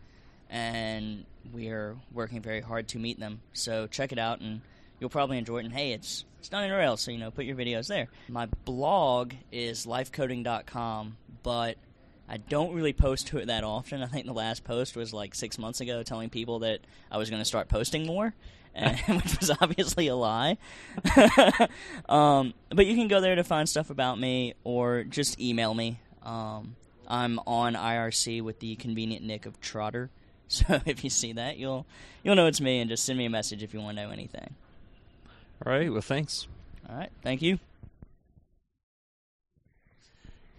and 0.50 1.24
we 1.52 1.68
are 1.68 1.96
working 2.12 2.40
very 2.40 2.60
hard 2.60 2.88
to 2.88 2.98
meet 2.98 3.18
them. 3.18 3.40
So 3.52 3.86
check 3.86 4.12
it 4.12 4.18
out, 4.18 4.40
and 4.40 4.60
you'll 5.00 5.10
probably 5.10 5.38
enjoy 5.38 5.58
it. 5.58 5.64
And 5.64 5.74
hey, 5.74 5.92
it's 5.92 6.24
it's 6.38 6.48
done 6.48 6.64
in 6.64 6.70
Rails, 6.70 7.00
so 7.00 7.10
you 7.10 7.18
know, 7.18 7.30
put 7.30 7.44
your 7.44 7.56
videos 7.56 7.88
there. 7.88 8.08
My 8.28 8.46
blog 8.64 9.32
is 9.50 9.86
lifecoding.com, 9.86 11.16
but 11.42 11.76
I 12.28 12.36
don't 12.38 12.74
really 12.74 12.92
post 12.92 13.28
to 13.28 13.38
it 13.38 13.46
that 13.46 13.64
often. 13.64 14.02
I 14.02 14.06
think 14.06 14.26
the 14.26 14.32
last 14.32 14.64
post 14.64 14.96
was 14.96 15.12
like 15.12 15.34
six 15.34 15.58
months 15.58 15.80
ago, 15.80 16.02
telling 16.02 16.30
people 16.30 16.60
that 16.60 16.80
I 17.10 17.18
was 17.18 17.30
going 17.30 17.40
to 17.40 17.46
start 17.46 17.68
posting 17.68 18.06
more, 18.06 18.34
and, 18.74 18.96
which 19.08 19.38
was 19.38 19.50
obviously 19.60 20.08
a 20.08 20.16
lie. 20.16 20.58
um, 22.08 22.54
but 22.70 22.86
you 22.86 22.94
can 22.94 23.08
go 23.08 23.20
there 23.20 23.36
to 23.36 23.44
find 23.44 23.68
stuff 23.68 23.90
about 23.90 24.18
me, 24.18 24.54
or 24.64 25.04
just 25.04 25.40
email 25.40 25.72
me. 25.74 26.00
Um, 26.22 26.76
I'm 27.08 27.38
on 27.46 27.74
IRC 27.74 28.42
with 28.42 28.58
the 28.58 28.74
convenient 28.76 29.24
nick 29.24 29.46
of 29.46 29.60
Trotter, 29.60 30.10
so 30.48 30.80
if 30.86 31.04
you 31.04 31.10
see 31.10 31.32
that, 31.32 31.56
you'll 31.58 31.86
you'll 32.22 32.36
know 32.36 32.46
it's 32.46 32.60
me, 32.60 32.80
and 32.80 32.88
just 32.88 33.04
send 33.04 33.18
me 33.18 33.26
a 33.26 33.30
message 33.30 33.62
if 33.62 33.74
you 33.74 33.80
want 33.80 33.96
to 33.96 34.04
know 34.04 34.10
anything. 34.10 34.54
All 35.64 35.72
right. 35.72 35.90
Well, 35.90 36.02
thanks. 36.02 36.46
All 36.88 36.96
right. 36.96 37.10
Thank 37.22 37.42
you. 37.42 37.58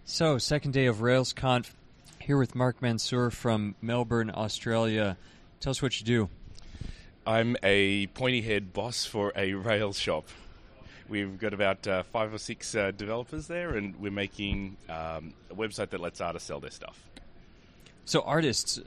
So, 0.04 0.38
second 0.38 0.72
day 0.72 0.86
of 0.86 0.96
RailsConf, 0.96 1.70
here 2.18 2.38
with 2.38 2.54
Mark 2.54 2.80
Mansour 2.80 3.30
from 3.30 3.74
Melbourne, 3.82 4.30
Australia. 4.34 5.18
Tell 5.60 5.70
us 5.70 5.82
what 5.82 6.00
you 6.00 6.06
do. 6.06 6.28
I'm 7.26 7.58
a 7.62 8.06
pointy 8.08 8.40
head 8.40 8.72
boss 8.72 9.04
for 9.04 9.32
a 9.36 9.52
Rails 9.52 9.98
shop. 9.98 10.28
We've 11.10 11.38
got 11.38 11.52
about 11.52 11.86
uh, 11.86 12.02
five 12.04 12.32
or 12.32 12.38
six 12.38 12.74
uh, 12.74 12.90
developers 12.90 13.48
there, 13.48 13.76
and 13.76 13.96
we're 13.96 14.10
making 14.10 14.78
um, 14.88 15.34
a 15.50 15.54
website 15.54 15.90
that 15.90 16.00
lets 16.00 16.22
artists 16.22 16.48
sell 16.48 16.60
their 16.60 16.70
stuff. 16.70 17.02
So, 18.06 18.22
artists, 18.22 18.80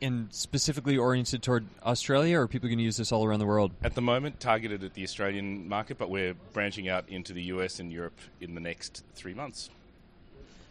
and 0.00 0.32
specifically 0.32 0.96
oriented 0.96 1.42
toward 1.42 1.66
Australia, 1.84 2.38
or 2.38 2.42
are 2.42 2.48
people 2.48 2.68
going 2.68 2.78
to 2.78 2.84
use 2.84 2.96
this 2.96 3.12
all 3.12 3.24
around 3.24 3.40
the 3.40 3.46
world? 3.46 3.72
At 3.82 3.94
the 3.94 4.02
moment, 4.02 4.40
targeted 4.40 4.84
at 4.84 4.94
the 4.94 5.02
Australian 5.02 5.68
market, 5.68 5.98
but 5.98 6.10
we're 6.10 6.34
branching 6.52 6.88
out 6.88 7.08
into 7.08 7.32
the 7.32 7.42
US 7.44 7.80
and 7.80 7.92
Europe 7.92 8.18
in 8.40 8.54
the 8.54 8.60
next 8.60 9.04
three 9.14 9.34
months. 9.34 9.70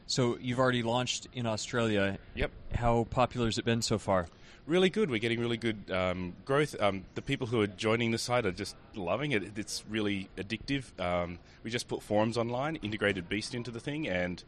So 0.08 0.38
you've 0.39 0.60
already 0.60 0.84
launched 0.84 1.27
in 1.34 1.46
Australia. 1.46 2.20
Yep. 2.36 2.51
How 2.75 3.08
popular 3.10 3.48
has 3.48 3.58
it 3.58 3.65
been 3.65 3.82
so 3.82 3.98
far? 3.98 4.27
Really 4.67 4.89
good. 4.89 5.10
We're 5.10 5.20
getting 5.20 5.39
really 5.39 5.58
good 5.58 5.91
um, 5.91 6.34
growth. 6.44 6.75
Um, 6.79 7.05
the 7.15 7.22
people 7.22 7.48
who 7.48 7.62
are 7.62 7.67
joining 7.67 8.12
the 8.12 8.17
site 8.17 8.46
are 8.46 8.51
just 8.51 8.75
loving 8.96 9.32
it. 9.32 9.58
It's 9.58 9.84
really 9.89 10.29
addictive. 10.38 11.00
Um, 11.00 11.39
we 11.63 11.70
just 11.70 11.88
put 11.88 12.01
forums 12.01 12.38
online, 12.38 12.77
integrated 12.77 13.29
Beast 13.29 13.53
into 13.53 13.72
the 13.72 13.79
thing, 13.79 14.08
and 14.08 14.44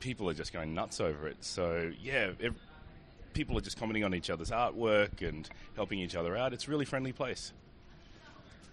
people 0.00 0.28
are 0.28 0.34
just 0.34 0.52
going 0.52 0.74
nuts 0.74 1.00
over 1.00 1.28
it. 1.28 1.36
So 1.40 1.92
yeah, 2.02 2.30
people 3.32 3.56
are 3.56 3.60
just 3.60 3.78
commenting 3.78 4.04
on 4.04 4.14
each 4.14 4.30
other's 4.30 4.50
artwork 4.50 5.26
and 5.26 5.48
helping 5.76 5.98
each 5.98 6.16
other 6.16 6.36
out. 6.36 6.52
It's 6.52 6.66
a 6.68 6.70
really 6.70 6.84
friendly 6.84 7.12
place. 7.12 7.52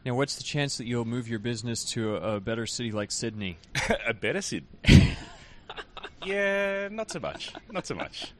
Now, 0.05 0.15
what's 0.15 0.35
the 0.35 0.43
chance 0.43 0.77
that 0.77 0.85
you'll 0.85 1.05
move 1.05 1.27
your 1.27 1.39
business 1.39 1.83
to 1.91 2.15
a, 2.15 2.35
a 2.35 2.39
better 2.39 2.65
city 2.65 2.91
like 2.91 3.11
Sydney? 3.11 3.57
a 4.07 4.13
better 4.13 4.41
city? 4.41 4.65
yeah, 6.25 6.87
not 6.89 7.11
so 7.11 7.19
much. 7.19 7.53
Not 7.71 7.85
so 7.85 7.95
much. 7.95 8.31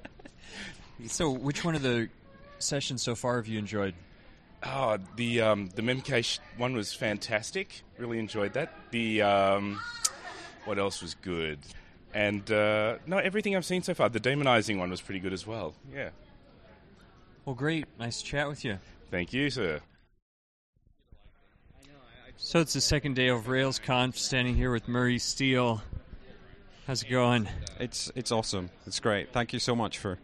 So, 1.07 1.29
which 1.29 1.65
one 1.65 1.75
of 1.75 1.81
the 1.81 2.09
sessions 2.59 3.03
so 3.03 3.15
far 3.15 3.37
have 3.37 3.47
you 3.47 3.59
enjoyed? 3.59 3.93
Oh, 4.63 4.97
the 5.15 5.41
um, 5.41 5.69
the 5.75 5.81
Memcache 5.81 6.39
one 6.57 6.73
was 6.73 6.93
fantastic. 6.93 7.83
Really 7.97 8.17
enjoyed 8.17 8.53
that. 8.53 8.73
The 8.91 9.21
um, 9.21 9.79
what 10.65 10.79
else 10.79 11.01
was 11.01 11.13
good? 11.15 11.59
And 12.17 12.49
uh, 12.51 12.97
no, 13.05 13.19
everything 13.19 13.55
I've 13.55 13.63
seen 13.63 13.83
so 13.83 13.93
far. 13.93 14.09
The 14.09 14.19
daemonizing 14.19 14.79
one 14.79 14.89
was 14.89 15.01
pretty 15.01 15.19
good 15.19 15.33
as 15.33 15.45
well. 15.45 15.75
Yeah. 15.93 16.09
Well, 17.45 17.53
great. 17.53 17.85
Nice 17.99 18.23
to 18.23 18.25
chat 18.25 18.49
with 18.49 18.65
you. 18.65 18.79
Thank 19.11 19.33
you, 19.33 19.51
sir. 19.51 19.81
So 22.37 22.59
it's 22.59 22.73
the 22.73 22.81
second 22.81 23.15
day 23.15 23.27
of 23.27 23.45
RailsConf. 23.45 24.17
Standing 24.17 24.55
here 24.55 24.71
with 24.71 24.87
Murray 24.87 25.19
Steele. 25.19 25.83
How's 26.87 27.03
it 27.03 27.09
going? 27.09 27.47
It's 27.79 28.11
it's 28.15 28.31
awesome. 28.31 28.71
It's 28.87 28.99
great. 28.99 29.31
Thank 29.31 29.53
you 29.53 29.59
so 29.59 29.75
much 29.75 29.99
for 29.99 30.17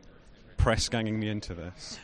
press 0.57 0.89
ganging 0.89 1.19
me 1.19 1.29
into 1.29 1.53
this. 1.53 2.00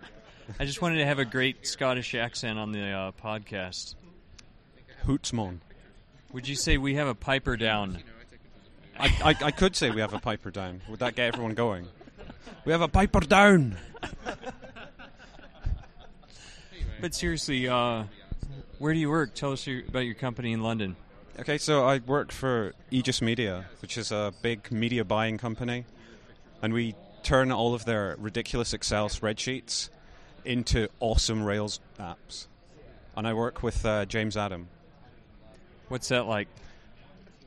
I 0.58 0.64
just 0.64 0.82
wanted 0.82 0.96
to 0.96 1.06
have 1.06 1.20
a 1.20 1.24
great 1.24 1.64
Scottish 1.64 2.16
accent 2.16 2.58
on 2.58 2.72
the 2.72 2.90
uh, 2.90 3.12
podcast. 3.12 3.94
Hootsmon. 5.04 5.60
Would 6.32 6.48
you 6.48 6.56
say 6.56 6.76
we 6.76 6.96
have 6.96 7.06
a 7.06 7.14
piper 7.14 7.56
down? 7.56 7.98
I, 8.98 9.06
I, 9.24 9.34
I 9.46 9.50
could 9.50 9.76
say 9.76 9.90
we 9.90 10.00
have 10.00 10.12
a 10.12 10.18
piper 10.18 10.50
down. 10.50 10.80
Would 10.88 11.00
that 11.00 11.14
get 11.14 11.26
everyone 11.26 11.54
going? 11.54 11.86
We 12.64 12.72
have 12.72 12.80
a 12.80 12.88
piper 12.88 13.20
down. 13.20 13.76
but 17.00 17.14
seriously, 17.14 17.68
uh, 17.68 18.04
where 18.78 18.92
do 18.92 18.98
you 18.98 19.08
work? 19.08 19.34
Tell 19.34 19.52
us 19.52 19.66
your, 19.66 19.82
about 19.86 20.00
your 20.00 20.14
company 20.14 20.52
in 20.52 20.62
London. 20.62 20.96
Okay, 21.38 21.58
so 21.58 21.86
I 21.86 21.98
work 21.98 22.32
for 22.32 22.74
Aegis 22.90 23.22
Media, 23.22 23.66
which 23.80 23.96
is 23.96 24.10
a 24.10 24.34
big 24.42 24.72
media 24.72 25.04
buying 25.04 25.38
company, 25.38 25.84
and 26.60 26.72
we 26.72 26.96
turn 27.22 27.52
all 27.52 27.74
of 27.74 27.84
their 27.84 28.16
ridiculous 28.18 28.72
Excel 28.72 29.08
spreadsheets 29.08 29.90
into 30.44 30.88
awesome 30.98 31.44
Rails 31.44 31.78
apps. 32.00 32.48
And 33.16 33.26
I 33.26 33.34
work 33.34 33.62
with 33.62 33.86
uh, 33.86 34.06
James 34.06 34.36
Adam. 34.36 34.68
What's 35.88 36.08
that 36.08 36.26
like? 36.26 36.48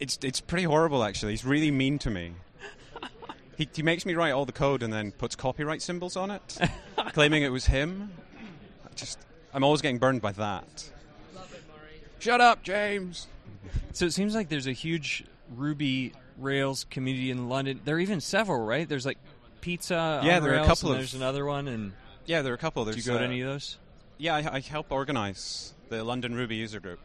It's 0.02 0.18
it's 0.24 0.42
pretty 0.42 0.64
horrible 0.64 1.04
actually. 1.04 1.32
He's 1.34 1.46
really 1.46 1.70
mean 1.70 2.00
to 2.00 2.10
me. 2.10 2.34
He, 3.56 3.70
he 3.72 3.84
makes 3.84 4.08
me 4.08 4.16
write 4.16 4.32
all 4.32 4.46
the 4.46 4.52
code 4.52 4.82
and 4.82 4.92
then 4.92 5.12
puts 5.12 5.36
copyright 5.36 5.84
symbols 5.84 6.18
on 6.18 6.32
it, 6.32 6.58
claiming 7.14 7.44
it 7.44 7.52
was 7.52 7.68
him. 7.68 8.12
I 8.84 8.94
just 8.96 9.20
I'm 9.54 9.64
always 9.64 9.82
getting 9.82 10.00
burned 10.00 10.24
by 10.24 10.32
that. 10.32 10.90
Shut 12.18 12.42
up, 12.42 12.64
James. 12.64 13.28
So 13.94 14.06
it 14.06 14.14
seems 14.14 14.34
like 14.34 14.50
there's 14.50 14.66
a 14.66 14.74
huge 14.74 15.24
Ruby 15.56 16.14
Rails 16.40 16.86
community 16.90 17.30
in 17.30 17.48
London. 17.48 17.82
There 17.86 17.98
are 17.98 18.00
even 18.00 18.22
several, 18.22 18.66
right? 18.66 18.90
There's 18.90 19.06
like 19.06 19.20
Pizza. 19.62 20.22
Yeah, 20.24 20.40
there 20.40 20.54
Rails, 20.54 20.62
are 20.62 20.64
a 20.64 20.68
couple 20.68 20.92
of. 20.92 20.98
There's 20.98 21.12
There's 21.12 21.22
another 21.22 21.46
one, 21.46 21.68
and 21.68 21.94
yeah, 22.26 22.42
there 22.42 22.54
are 22.54 22.56
a 22.56 22.60
couple. 22.60 22.86
There's, 22.86 22.96
do 22.96 23.02
you 23.02 23.08
go 23.08 23.16
uh, 23.18 23.20
to 23.20 23.26
any 23.26 23.42
of 23.42 23.50
those? 23.50 23.78
Yeah, 24.18 24.36
I, 24.36 24.56
I, 24.56 24.60
help 24.62 24.92
organize 24.92 25.74
the 25.90 26.04
London 26.04 26.34
Ruby 26.34 26.56
user 26.56 26.80
group, 26.80 27.00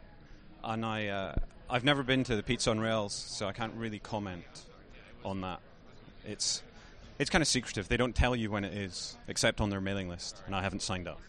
and 0.65 0.85
I 0.85 1.09
uh, 1.09 1.35
I've 1.69 1.85
never 1.85 2.03
been 2.03 2.25
to 2.25 2.37
the 2.37 2.43
Pizza 2.43 2.71
on 2.71 2.81
Rails, 2.81 3.13
so 3.13 3.47
I 3.47 3.53
can't 3.53 3.75
really 3.75 3.99
comment 3.99 4.45
on 5.25 5.41
that. 5.41 5.61
It's 6.25 6.63
it's 7.19 7.31
kind 7.31 7.43
of 7.43 7.49
secretive. 7.49 7.89
They 7.89 7.97
don't 7.97 8.15
tell 8.15 8.37
you 8.37 8.51
when 8.51 8.65
it 8.65 8.75
is, 8.75 9.17
except 9.27 9.61
on 9.61 9.71
their 9.71 9.81
mailing 9.81 10.09
list, 10.09 10.43
and 10.47 10.55
I 10.55 10.63
haven't 10.63 10.83
signed 10.83 11.09
up. 11.09 11.21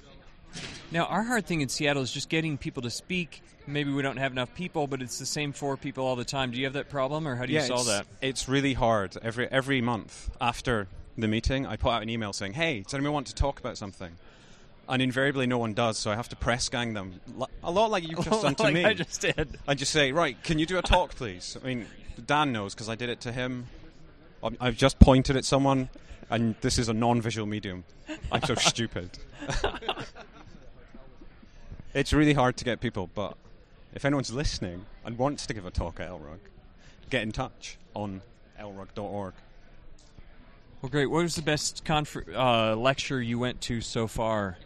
Now, 0.91 1.05
our 1.05 1.23
hard 1.23 1.45
thing 1.45 1.61
in 1.61 1.69
Seattle 1.69 2.03
is 2.03 2.11
just 2.11 2.29
getting 2.29 2.57
people 2.57 2.83
to 2.83 2.89
speak. 2.89 3.41
Maybe 3.65 3.91
we 3.91 4.01
don't 4.01 4.17
have 4.17 4.31
enough 4.31 4.53
people, 4.53 4.87
but 4.87 5.01
it's 5.01 5.19
the 5.19 5.25
same 5.25 5.51
four 5.53 5.75
people 5.75 6.05
all 6.05 6.15
the 6.15 6.25
time. 6.25 6.51
Do 6.51 6.57
you 6.57 6.65
have 6.65 6.73
that 6.73 6.89
problem, 6.89 7.27
or 7.27 7.35
how 7.35 7.45
do 7.45 7.53
yeah, 7.53 7.61
you 7.61 7.67
solve 7.67 7.87
that? 7.87 8.05
It's 8.21 8.47
really 8.47 8.73
hard. 8.73 9.17
Every 9.21 9.47
every 9.47 9.81
month 9.81 10.29
after 10.39 10.87
the 11.17 11.27
meeting, 11.27 11.65
I 11.65 11.77
put 11.77 11.89
out 11.89 12.03
an 12.03 12.09
email 12.09 12.31
saying, 12.31 12.53
"Hey, 12.53 12.81
does 12.81 12.93
anyone 12.93 13.13
want 13.13 13.27
to 13.27 13.35
talk 13.35 13.59
about 13.59 13.77
something?" 13.77 14.11
And 14.89 15.01
invariably, 15.01 15.47
no 15.47 15.57
one 15.57 15.73
does. 15.73 15.97
So 15.97 16.11
I 16.11 16.15
have 16.15 16.29
to 16.29 16.35
press 16.37 16.69
gang 16.69 16.93
them 16.93 17.19
a 17.61 17.71
lot, 17.71 17.91
like 17.91 18.07
you've 18.07 18.23
just 18.23 18.41
done 18.43 18.55
to 18.55 18.63
like 18.63 18.73
me. 18.73 18.85
I 18.85 18.93
just 18.93 19.19
did. 19.19 19.59
I 19.67 19.73
just 19.73 19.91
say, 19.91 20.11
"Right, 20.13 20.41
can 20.43 20.59
you 20.59 20.65
do 20.65 20.77
a 20.77 20.81
talk, 20.81 21.15
please?" 21.15 21.57
I 21.61 21.65
mean, 21.65 21.85
Dan 22.25 22.53
knows 22.53 22.73
because 22.73 22.87
I 22.87 22.95
did 22.95 23.09
it 23.09 23.19
to 23.21 23.31
him. 23.31 23.67
I've 24.61 24.77
just 24.77 24.99
pointed 24.99 25.35
at 25.35 25.43
someone, 25.43 25.89
and 26.29 26.55
this 26.61 26.77
is 26.79 26.87
a 26.87 26.93
non-visual 26.93 27.47
medium. 27.47 27.83
I'm 28.31 28.43
so 28.43 28.55
stupid. 28.55 29.17
it's 31.93 32.13
really 32.13 32.33
hard 32.33 32.55
to 32.57 32.63
get 32.65 32.79
people, 32.79 33.09
but 33.13 33.35
if 33.93 34.05
anyone's 34.05 34.31
listening 34.31 34.85
and 35.03 35.17
wants 35.17 35.47
to 35.47 35.53
give 35.53 35.65
a 35.65 35.71
talk 35.71 35.99
at 35.99 36.09
LRUG, 36.09 36.39
get 37.09 37.23
in 37.23 37.31
touch 37.31 37.77
on 37.93 38.21
lrug.org. 38.59 39.33
Well, 40.81 40.89
great. 40.89 41.07
What 41.07 41.23
was 41.23 41.35
the 41.35 41.41
best 41.41 41.83
confer- 41.83 42.25
uh, 42.35 42.75
lecture 42.75 43.21
you 43.21 43.39
went 43.39 43.61
to 43.61 43.81
so 43.81 44.07
far? 44.07 44.57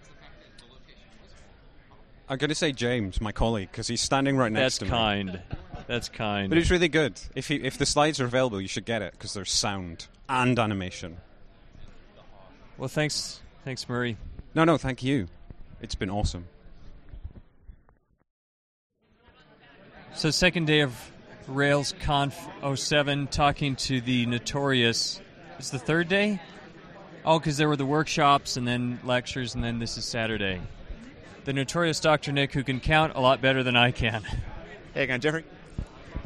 I'm 2.32 2.38
going 2.38 2.48
to 2.48 2.56
say 2.56 2.72
James, 2.72 3.20
my 3.20 3.34
colleague, 3.34 3.68
because 3.70 3.90
he's 3.90 4.00
standing 4.00 4.38
right 4.38 4.50
next 4.50 4.78
That's 4.78 4.78
to 4.78 4.86
me. 4.86 4.90
That's 4.90 4.98
kind. 4.98 5.42
That's 5.86 6.08
kind. 6.08 6.50
But 6.50 6.60
it's 6.60 6.72
really 6.72 6.88
good. 6.88 7.20
If 7.36 7.50
you, 7.50 7.60
if 7.62 7.78
the 7.78 7.86
slides 7.86 8.22
are 8.22 8.26
available, 8.26 8.62
you 8.62 8.70
should 8.70 8.86
get 8.86 9.02
it 9.02 9.12
because 9.12 9.34
there's 9.34 9.52
sound 9.52 10.08
and 10.30 10.58
animation. 10.58 11.18
well, 12.78 12.88
thanks, 12.88 13.42
thanks, 13.66 13.90
Murray. 13.90 14.16
No, 14.56 14.64
no, 14.64 14.78
thank 14.78 15.04
you. 15.04 15.28
It's 15.82 15.94
been 15.94 16.10
awesome. 16.10 16.48
So, 20.14 20.32
second 20.32 20.68
day 20.68 20.80
of 20.80 21.12
Rails 21.50 21.94
Conf 22.00 22.40
07, 22.76 23.28
talking 23.28 23.76
to 23.76 24.00
the 24.00 24.26
Notorious. 24.26 25.20
It's 25.60 25.70
the 25.70 25.80
third 25.80 26.08
day? 26.08 26.40
Oh, 27.26 27.40
because 27.40 27.58
there 27.58 27.68
were 27.68 27.76
the 27.76 27.86
workshops 27.86 28.56
and 28.56 28.66
then 28.66 29.02
lectures, 29.04 29.54
and 29.54 29.62
then 29.62 29.80
this 29.80 29.98
is 29.98 30.06
Saturday. 30.06 30.62
The 31.44 31.54
Notorious 31.54 32.00
Dr. 32.00 32.32
Nic, 32.32 32.54
who 32.54 32.64
can 32.64 32.80
count 32.80 33.14
a 33.16 33.20
lot 33.20 33.42
better 33.42 33.64
than 33.64 33.76
I 33.76 33.92
can. 33.92 34.24
You 34.96 35.08
going, 35.08 35.22
Geoffrey? 35.22 35.44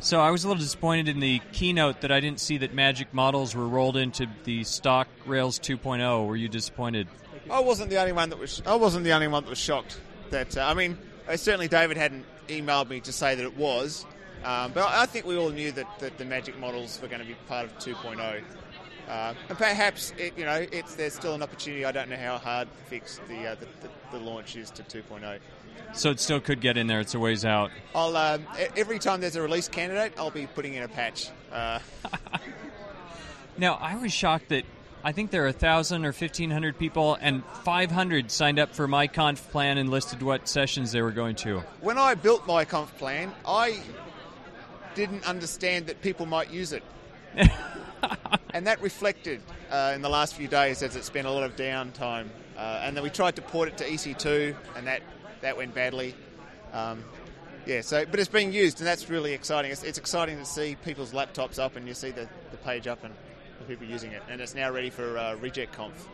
So, 0.02 0.20
I 0.20 0.30
was 0.30 0.44
a 0.44 0.48
little 0.50 0.62
disappointed 0.62 1.08
in 1.08 1.22
the 1.22 1.40
keynote 1.54 2.02
that 2.02 2.12
I 2.12 2.20
didn't 2.20 2.42
see 2.42 2.58
that 2.58 2.74
magic 2.74 3.14
models 3.14 3.56
were 3.56 3.68
rolled 3.68 3.96
into 3.96 4.28
the 4.44 4.66
stock 4.66 5.08
Rails 5.26 5.58
2.0. 5.60 6.28
Were 6.28 6.36
you 6.36 6.50
disappointed? 6.50 7.08
I 7.50 7.62
wasn't 7.62 7.90
the 7.90 7.98
only 7.98 8.12
one 8.12 8.30
that 8.30 8.40
was. 8.40 8.62
I 8.66 8.76
wasn't 8.76 9.06
the 9.06 9.14
only 9.14 9.28
one 9.28 9.44
that 9.44 9.50
was 9.50 9.58
shocked. 9.58 10.00
That 10.32 10.58
uh, 10.58 10.66
I 10.66 10.74
mean, 10.74 10.98
uh, 11.30 11.38
certainly 11.38 11.68
David 11.68 11.96
hadn't 11.96 12.26
emailed 12.48 12.90
me 12.90 13.00
to 13.02 13.12
say 13.14 13.36
that 13.36 13.44
it 13.44 13.56
was, 13.56 14.06
um, 14.44 14.72
but 14.74 14.82
I 14.82 15.04
I 15.04 15.06
think 15.06 15.26
we 15.26 15.38
all 15.38 15.50
knew 15.50 15.72
that, 15.74 15.88
that 16.00 16.18
the 16.18 16.26
magic 16.26 16.60
models 16.60 17.00
were 17.02 17.08
going 17.08 17.22
to 17.22 17.28
be 17.28 17.36
part 17.48 17.66
of 17.66 17.78
2.0. 17.78 18.44
Uh, 19.10 19.34
and 19.50 19.58
perhaps 19.58 20.14
it, 20.18 20.38
you 20.38 20.46
know 20.46 20.66
it's 20.72 20.96
there's 20.96 21.14
still 21.14 21.36
an 21.36 21.44
opportunity. 21.44 21.86
I 21.86 21.92
don't 21.92 22.10
know 22.10 22.18
how 22.18 22.38
hard 22.38 22.68
fixed 22.88 23.22
the, 23.28 23.48
uh, 23.48 23.56
the, 23.56 23.68
the 23.82 24.18
the 24.18 24.24
launch 24.24 24.56
is 24.56 24.72
to 24.72 24.84
oh. 24.84 25.16
2.0. 25.16 25.40
So, 25.94 26.10
it 26.10 26.20
still 26.20 26.40
could 26.40 26.62
get 26.62 26.78
in 26.78 26.88
there. 26.88 27.00
It's 27.00 27.14
a 27.14 27.20
ways 27.20 27.46
out. 27.46 27.72
I'll 27.94 28.18
um, 28.18 28.46
every 28.76 29.00
time 29.00 29.22
there's 29.22 29.36
a 29.36 29.42
release 29.42 29.68
candidate, 29.68 30.14
I'll 30.18 30.32
be 30.32 30.48
putting 30.48 30.74
in 30.74 30.84
a 30.84 30.88
patch. 30.88 31.30
Uh, 31.52 31.80
Now, 33.58 33.76
I 33.76 33.96
was 33.96 34.12
shocked 34.12 34.50
that 34.50 34.66
I 35.04 35.12
think 35.14 35.32
there 35.32 35.44
are 35.44 35.48
1,000 35.50 36.04
or 36.04 36.12
1,500 36.12 36.78
people, 36.78 37.18
and 37.22 37.44
500 37.64 38.30
signed 38.32 38.60
up 38.60 38.74
for 38.74 38.88
my 38.88 39.08
conf 39.08 39.50
plan 39.52 39.78
and 39.78 39.90
listed 39.90 40.22
what 40.22 40.48
sessions 40.48 40.92
they 40.92 41.02
were 41.02 41.12
going 41.12 41.36
to. 41.38 41.60
when 41.80 41.98
I 41.98 42.16
built 42.16 42.46
my 42.48 42.66
conf 42.66 42.98
plan, 42.98 43.32
I 43.48 43.82
didn't 44.94 45.26
understand 45.28 45.88
that 45.88 46.02
people 46.02 46.26
might 46.26 46.52
use 46.52 46.74
it. 46.74 46.84
and 48.56 48.68
that 48.68 48.82
reflected 48.82 49.42
uh, 49.70 49.92
in 49.94 50.02
the 50.02 50.08
last 50.08 50.34
few 50.34 50.48
days 50.48 50.82
as 50.82 50.96
it's 50.96 51.10
been 51.10 51.26
a 51.26 51.32
lot 51.32 51.44
of 51.44 51.58
downtime. 51.58 52.28
Uh, 52.58 52.80
and 52.84 52.96
then 52.96 53.04
we 53.04 53.10
tried 53.10 53.36
to 53.36 53.42
port 53.42 53.68
it 53.68 53.78
to 53.78 53.84
EC2, 53.84 54.56
and 54.78 54.88
that, 54.88 55.02
that 55.42 55.58
went 55.58 55.76
badly. 55.76 56.16
Um, 56.72 57.04
yeah, 57.66 57.82
so 57.82 58.06
but 58.06 58.18
it's 58.18 58.30
being 58.30 58.54
used, 58.54 58.80
and 58.80 58.88
that's 58.88 59.10
really 59.10 59.34
exciting. 59.34 59.72
It's, 59.72 59.84
it's 59.84 59.98
exciting 59.98 60.38
to 60.38 60.46
see 60.46 60.78
people's 60.86 61.12
laptops 61.12 61.60
up, 61.60 61.76
and 61.76 61.86
you 61.86 61.94
see 61.94 62.12
the, 62.12 62.30
the 62.52 62.58
page 62.58 62.88
up, 62.88 63.04
and 63.04 63.14
the 63.60 63.66
people 63.66 63.86
using 63.86 64.14
it. 64.14 64.24
And 64.30 64.40
it's 64.40 64.56
now 64.56 64.72
ready 64.72 64.90
for 64.90 65.18
uh, 65.18 65.36
Reject 65.36 65.74
Conf. 65.74 66.08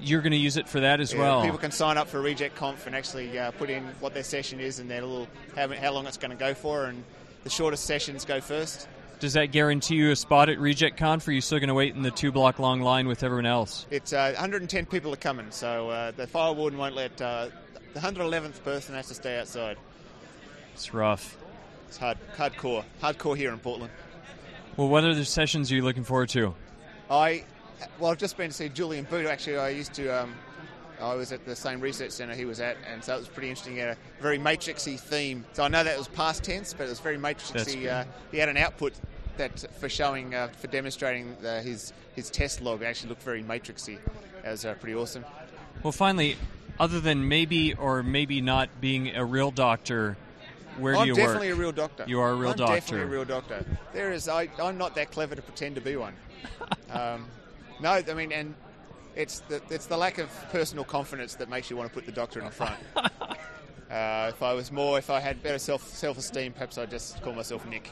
You're 0.00 0.20
going 0.20 0.32
to 0.32 0.38
use 0.38 0.56
it 0.56 0.68
for 0.68 0.78
that 0.78 1.00
as 1.00 1.12
Yeah, 1.12 1.18
well. 1.18 1.42
People 1.42 1.58
can 1.58 1.72
sign 1.72 1.98
up 1.98 2.06
for 2.06 2.20
Reject 2.20 2.54
Conf 2.54 2.86
and 2.86 2.94
actually 2.94 3.36
uh, 3.36 3.50
put 3.50 3.70
in 3.70 3.82
what 3.98 4.14
their 4.14 4.22
session 4.22 4.60
is 4.60 4.78
and 4.78 4.88
their 4.88 5.00
little 5.00 5.26
how, 5.56 5.66
how 5.74 5.92
long 5.92 6.06
it's 6.06 6.18
going 6.18 6.30
to 6.30 6.36
go 6.36 6.54
for, 6.54 6.84
and 6.84 7.02
the 7.42 7.50
shortest 7.50 7.86
sessions 7.86 8.24
go 8.24 8.40
first. 8.40 8.86
Does 9.18 9.32
that 9.32 9.46
guarantee 9.46 9.94
you 9.94 10.10
a 10.10 10.16
spot 10.16 10.50
at 10.50 10.58
Reject 10.58 10.98
Conf, 10.98 11.26
or 11.26 11.30
are 11.30 11.34
you 11.34 11.40
still 11.40 11.58
going 11.58 11.68
to 11.68 11.74
wait 11.74 11.94
in 11.94 12.02
the 12.02 12.10
two 12.10 12.30
block 12.30 12.58
long 12.58 12.82
line 12.82 13.08
with 13.08 13.22
everyone 13.22 13.46
else? 13.46 13.86
It's 13.90 14.12
uh, 14.12 14.32
110 14.34 14.84
people 14.86 15.12
are 15.12 15.16
coming, 15.16 15.46
so 15.50 15.88
uh, 15.88 16.10
the 16.10 16.26
fire 16.26 16.52
warden 16.52 16.78
won't 16.78 16.94
let 16.94 17.20
uh, 17.22 17.48
the 17.94 18.00
111th 18.00 18.62
person 18.62 18.94
has 18.94 19.08
to 19.08 19.14
stay 19.14 19.38
outside. 19.38 19.78
It's 20.74 20.92
rough. 20.92 21.38
It's 21.88 21.96
hard, 21.96 22.18
hardcore, 22.36 22.84
hardcore 23.00 23.36
here 23.36 23.52
in 23.52 23.58
Portland. 23.58 23.92
Well, 24.76 24.88
what 24.88 25.04
other 25.04 25.24
sessions 25.24 25.72
are 25.72 25.76
you 25.76 25.82
looking 25.82 26.04
forward 26.04 26.28
to? 26.30 26.54
I 27.10 27.44
well, 27.98 28.10
I've 28.10 28.18
just 28.18 28.36
been 28.36 28.50
to 28.50 28.54
see 28.54 28.68
Julian 28.68 29.04
Boot. 29.04 29.26
Actually, 29.26 29.58
I 29.58 29.70
used 29.70 29.94
to. 29.94 30.08
Um, 30.08 30.34
I 31.00 31.14
was 31.14 31.32
at 31.32 31.44
the 31.44 31.56
same 31.56 31.80
research 31.80 32.12
centre 32.12 32.34
he 32.34 32.44
was 32.44 32.60
at, 32.60 32.76
and 32.90 33.02
so 33.02 33.16
it 33.16 33.18
was 33.18 33.28
pretty 33.28 33.50
interesting. 33.50 33.74
He 33.74 33.80
had 33.80 33.90
a 33.90 34.22
very 34.22 34.38
matrixy 34.38 34.98
theme. 34.98 35.44
So 35.52 35.64
I 35.64 35.68
know 35.68 35.84
that 35.84 35.98
was 35.98 36.08
past 36.08 36.44
tense, 36.44 36.72
but 36.72 36.84
it 36.84 36.90
was 36.90 37.00
very 37.00 37.18
matrixy. 37.18 37.90
Uh, 37.90 38.04
he 38.30 38.38
had 38.38 38.48
an 38.48 38.56
output 38.56 38.94
that 39.36 39.58
for 39.78 39.88
showing, 39.88 40.34
uh, 40.34 40.48
for 40.48 40.66
demonstrating 40.68 41.36
uh, 41.44 41.60
his 41.60 41.92
his 42.14 42.30
test 42.30 42.60
log. 42.60 42.82
It 42.82 42.86
actually 42.86 43.10
looked 43.10 43.22
very 43.22 43.42
matrixy. 43.42 43.98
That 44.42 44.52
was 44.52 44.64
uh, 44.64 44.74
pretty 44.74 44.94
awesome. 44.94 45.24
Well, 45.82 45.92
finally, 45.92 46.36
other 46.80 47.00
than 47.00 47.28
maybe 47.28 47.74
or 47.74 48.02
maybe 48.02 48.40
not 48.40 48.68
being 48.80 49.14
a 49.14 49.24
real 49.24 49.50
doctor, 49.50 50.16
where 50.78 50.94
do 50.94 51.00
I'm 51.00 51.08
you 51.08 51.14
definitely 51.14 51.48
work? 51.48 51.58
a 51.58 51.60
real 51.60 51.72
doctor. 51.72 52.04
You 52.06 52.20
are 52.20 52.30
a 52.30 52.34
real 52.34 52.50
I'm 52.50 52.56
doctor. 52.56 52.74
definitely 52.74 53.06
a 53.06 53.10
real 53.10 53.24
doctor. 53.24 53.64
There 53.92 54.12
is. 54.12 54.28
I, 54.28 54.48
I'm 54.60 54.78
not 54.78 54.94
that 54.94 55.10
clever 55.10 55.34
to 55.34 55.42
pretend 55.42 55.74
to 55.74 55.80
be 55.80 55.96
one. 55.96 56.14
um, 56.90 57.26
no, 57.80 57.90
I 57.90 58.14
mean, 58.14 58.32
and 58.32 58.54
it's 59.16 59.40
the 59.40 59.60
it's 59.70 59.86
the 59.86 59.96
lack 59.96 60.18
of 60.18 60.30
personal 60.50 60.84
confidence 60.84 61.34
that 61.34 61.48
makes 61.48 61.70
you 61.70 61.76
want 61.76 61.88
to 61.88 61.94
put 61.94 62.06
the 62.06 62.12
doctor 62.12 62.40
in 62.40 62.50
front. 62.50 62.76
uh, 62.96 64.30
if 64.30 64.42
I 64.42 64.52
was 64.52 64.70
more, 64.70 64.98
if 64.98 65.10
I 65.10 65.20
had 65.20 65.42
better 65.42 65.58
self 65.58 65.82
self 65.88 66.18
esteem, 66.18 66.52
perhaps 66.52 66.78
I'd 66.78 66.90
just 66.90 67.20
call 67.22 67.32
myself 67.32 67.66
Nic. 67.66 67.90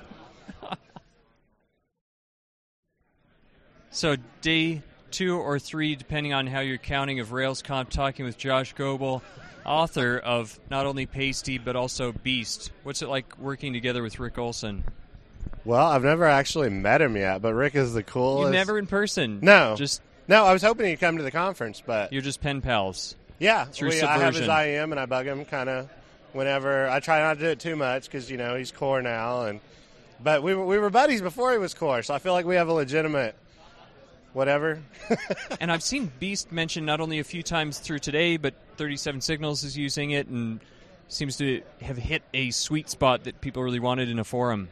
So 3.94 4.16
day 4.40 4.82
two 5.12 5.38
or 5.38 5.60
three, 5.60 5.94
depending 5.94 6.32
on 6.32 6.48
how 6.48 6.58
you're 6.58 6.78
counting, 6.78 7.20
of 7.20 7.28
RailsConf, 7.28 7.90
talking 7.90 8.24
with 8.24 8.36
Josh 8.36 8.72
Goebel, 8.74 9.22
author 9.64 10.18
of 10.18 10.58
not 10.68 10.84
only 10.84 11.06
Pastie 11.06 11.58
but 11.58 11.76
also 11.76 12.10
Beast. 12.10 12.72
What's 12.82 13.02
it 13.02 13.08
like 13.08 13.38
working 13.38 13.72
together 13.72 14.02
with 14.02 14.18
Rick 14.18 14.36
Olson? 14.36 14.82
Well, 15.64 15.86
I've 15.86 16.02
never 16.02 16.24
actually 16.24 16.70
met 16.70 17.00
him 17.00 17.16
yet, 17.16 17.40
but 17.40 17.54
Rick 17.54 17.76
is 17.76 17.94
the 17.94 18.02
coolest. 18.02 18.46
You 18.46 18.52
never 18.58 18.78
in 18.80 18.88
person. 18.88 19.38
No. 19.40 19.76
just 19.76 20.02
No, 20.26 20.44
I 20.44 20.52
was 20.52 20.62
hoping 20.62 20.86
he'd 20.86 21.00
come 21.00 21.16
to 21.18 21.22
the 21.22 21.30
conference, 21.30 21.82
but 21.84 22.12
you're 22.12 22.22
just 22.22 22.40
pen 22.40 22.60
pals. 22.60 23.16
yeah, 23.38 23.66
through 23.66 23.90
we, 23.90 24.02
I 24.02 24.18
have 24.18 24.34
his. 24.34 24.48
IM 24.48 24.92
and 24.92 25.00
I 25.00 25.06
bug 25.06 25.26
him 25.26 25.44
kind 25.44 25.68
of 25.68 25.88
whenever. 26.32 26.88
I 26.88 27.00
try 27.00 27.20
not 27.20 27.34
to 27.34 27.40
do 27.40 27.46
it 27.48 27.60
too 27.60 27.76
much 27.76 28.04
because 28.04 28.30
you 28.30 28.36
know 28.36 28.56
he's 28.56 28.72
core 28.72 29.02
now, 29.02 29.42
and 29.42 29.60
but 30.22 30.42
we 30.42 30.54
were 30.54 30.64
we 30.64 30.78
were 30.78 30.90
buddies 30.90 31.20
before 31.20 31.52
he 31.52 31.58
was 31.58 31.74
core, 31.74 32.02
so 32.02 32.14
I 32.14 32.18
feel 32.18 32.32
like 32.32 32.46
we 32.46 32.56
have 32.56 32.68
a 32.68 32.72
legitimate 32.72 33.34
whatever. 34.34 34.82
and 35.60 35.72
I've 35.72 35.82
seen 35.82 36.12
Beast 36.18 36.52
mentioned 36.52 36.84
not 36.84 37.00
only 37.00 37.20
a 37.20 37.24
few 37.24 37.42
times 37.42 37.78
through 37.78 38.00
today, 38.00 38.36
but 38.36 38.54
37 38.76 39.22
Signals 39.22 39.64
is 39.64 39.78
using 39.78 40.10
it 40.10 40.26
and 40.26 40.60
seems 41.08 41.36
to 41.38 41.62
have 41.80 41.96
hit 41.96 42.22
a 42.34 42.50
sweet 42.50 42.90
spot 42.90 43.24
that 43.24 43.40
people 43.40 43.62
really 43.62 43.80
wanted 43.80 44.10
in 44.10 44.18
a 44.18 44.24
forum. 44.24 44.68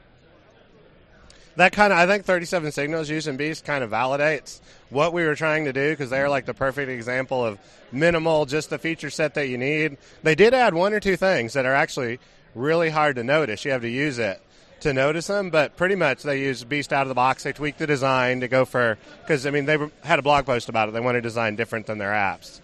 That 1.57 1.73
kind 1.73 1.93
of 1.93 1.99
I 1.99 2.07
think 2.07 2.25
37 2.25 2.73
signals 2.73 3.11
using 3.11 3.37
Beast 3.37 3.65
kind 3.65 3.85
of 3.85 3.91
validates 3.91 4.61
what 4.91 5.13
we 5.13 5.25
were 5.25 5.35
trying 5.35 5.65
to 5.65 5.73
do 5.73 5.91
because 5.91 6.11
they're 6.11 6.29
like 6.29 6.47
the 6.47 6.55
perfect 6.55 6.91
example 6.91 7.45
of 7.45 7.59
minimal, 7.91 8.47
just 8.47 8.71
the 8.71 8.79
feature 8.79 9.11
set 9.11 9.35
that 9.35 9.49
you 9.49 9.59
need. 9.59 9.97
They 10.23 10.35
did 10.35 10.55
add 10.55 10.75
one 10.75 10.93
or 10.93 11.01
two 11.01 11.17
things 11.17 11.53
that 11.55 11.67
are 11.67 11.75
actually 11.75 12.21
really 12.55 12.91
hard 12.91 13.17
to 13.17 13.25
notice. 13.25 13.65
You 13.65 13.73
have 13.73 13.83
to 13.83 13.89
use 13.89 14.19
it 14.19 14.43
to 14.81 14.93
notice 14.93 15.29
them, 15.29 15.51
but 15.51 15.77
pretty 15.77 15.95
much 15.95 16.23
they 16.23 16.41
use 16.41 16.65
Beast 16.65 16.93
out 16.93 17.03
of 17.03 17.09
the 17.09 17.15
box. 17.15 17.43
They 17.45 17.53
tweaked 17.53 17.79
the 17.79 17.87
design 17.87 18.41
to 18.41 18.49
go 18.49 18.65
for 18.65 18.99
because 19.21 19.47
I 19.47 19.51
mean 19.51 19.67
they 19.67 19.79
had 20.03 20.19
a 20.19 20.23
blog 20.23 20.47
post 20.47 20.69
about 20.69 20.89
it. 20.89 20.93
They 20.93 21.01
want 21.01 21.17
to 21.17 21.21
design 21.21 21.57
different 21.57 21.87
than 21.87 21.99
their 21.99 22.13
apps. 22.13 22.61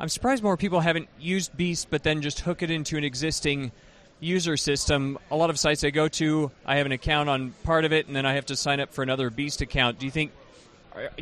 I'm 0.00 0.08
surprised 0.08 0.42
more 0.42 0.56
people 0.56 0.80
haven't 0.80 1.08
used 1.20 1.56
Beast, 1.56 1.86
but 1.88 2.02
then 2.02 2.22
just 2.22 2.40
hook 2.40 2.62
it 2.62 2.70
into 2.70 2.96
an 2.96 3.04
existing 3.04 3.70
user 4.22 4.56
system. 4.56 5.18
A 5.30 5.36
lot 5.36 5.50
of 5.50 5.58
sites 5.58 5.84
I 5.84 5.90
go 5.90 6.08
to, 6.08 6.50
I 6.64 6.76
have 6.76 6.86
an 6.86 6.92
account 6.92 7.28
on 7.28 7.52
part 7.64 7.84
of 7.84 7.92
it, 7.92 8.06
and 8.06 8.16
then 8.16 8.24
I 8.24 8.34
have 8.34 8.46
to 8.46 8.56
sign 8.56 8.80
up 8.80 8.92
for 8.94 9.02
another 9.02 9.28
Beast 9.30 9.60
account. 9.60 9.98
Do 9.98 10.06
you 10.06 10.12
think? 10.12 10.32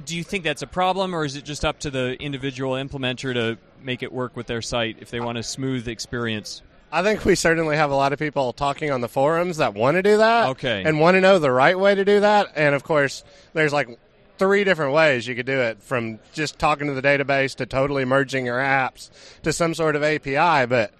Do 0.04 0.16
you 0.16 0.24
think 0.24 0.42
that's 0.42 0.62
a 0.62 0.66
problem, 0.66 1.14
or 1.14 1.24
is 1.24 1.36
it 1.36 1.44
just 1.44 1.64
up 1.64 1.78
to 1.80 1.90
the 1.90 2.20
individual 2.20 2.72
implementer 2.72 3.32
to 3.34 3.56
make 3.80 4.02
it 4.02 4.12
work 4.12 4.36
with 4.36 4.48
their 4.48 4.62
site 4.62 4.96
if 5.00 5.10
they 5.10 5.20
want 5.20 5.38
a 5.38 5.44
smooth 5.44 5.86
experience? 5.86 6.62
I 6.92 7.04
think 7.04 7.24
we 7.24 7.36
certainly 7.36 7.76
have 7.76 7.92
a 7.92 7.94
lot 7.94 8.12
of 8.12 8.18
people 8.18 8.52
talking 8.52 8.90
on 8.90 9.00
the 9.00 9.08
forums 9.08 9.58
that 9.58 9.74
want 9.74 9.94
to 9.94 10.02
do 10.02 10.16
that. 10.16 10.48
Okay. 10.50 10.82
And 10.84 10.98
want 10.98 11.14
to 11.14 11.20
know 11.20 11.38
the 11.38 11.52
right 11.52 11.78
way 11.78 11.94
to 11.94 12.04
do 12.04 12.20
that. 12.20 12.48
And 12.56 12.74
of 12.74 12.82
course, 12.82 13.22
there's 13.52 13.72
like 13.72 13.96
three 14.38 14.64
different 14.64 14.92
ways 14.92 15.26
you 15.26 15.36
could 15.36 15.46
do 15.46 15.60
it 15.60 15.82
from 15.82 16.18
just 16.32 16.58
talking 16.58 16.88
to 16.88 16.94
the 16.94 17.02
database 17.02 17.54
to 17.56 17.66
totally 17.66 18.04
merging 18.04 18.46
your 18.46 18.58
apps 18.58 19.10
to 19.42 19.52
some 19.52 19.74
sort 19.74 19.94
of 19.94 20.02
API. 20.02 20.66
But 20.66 20.92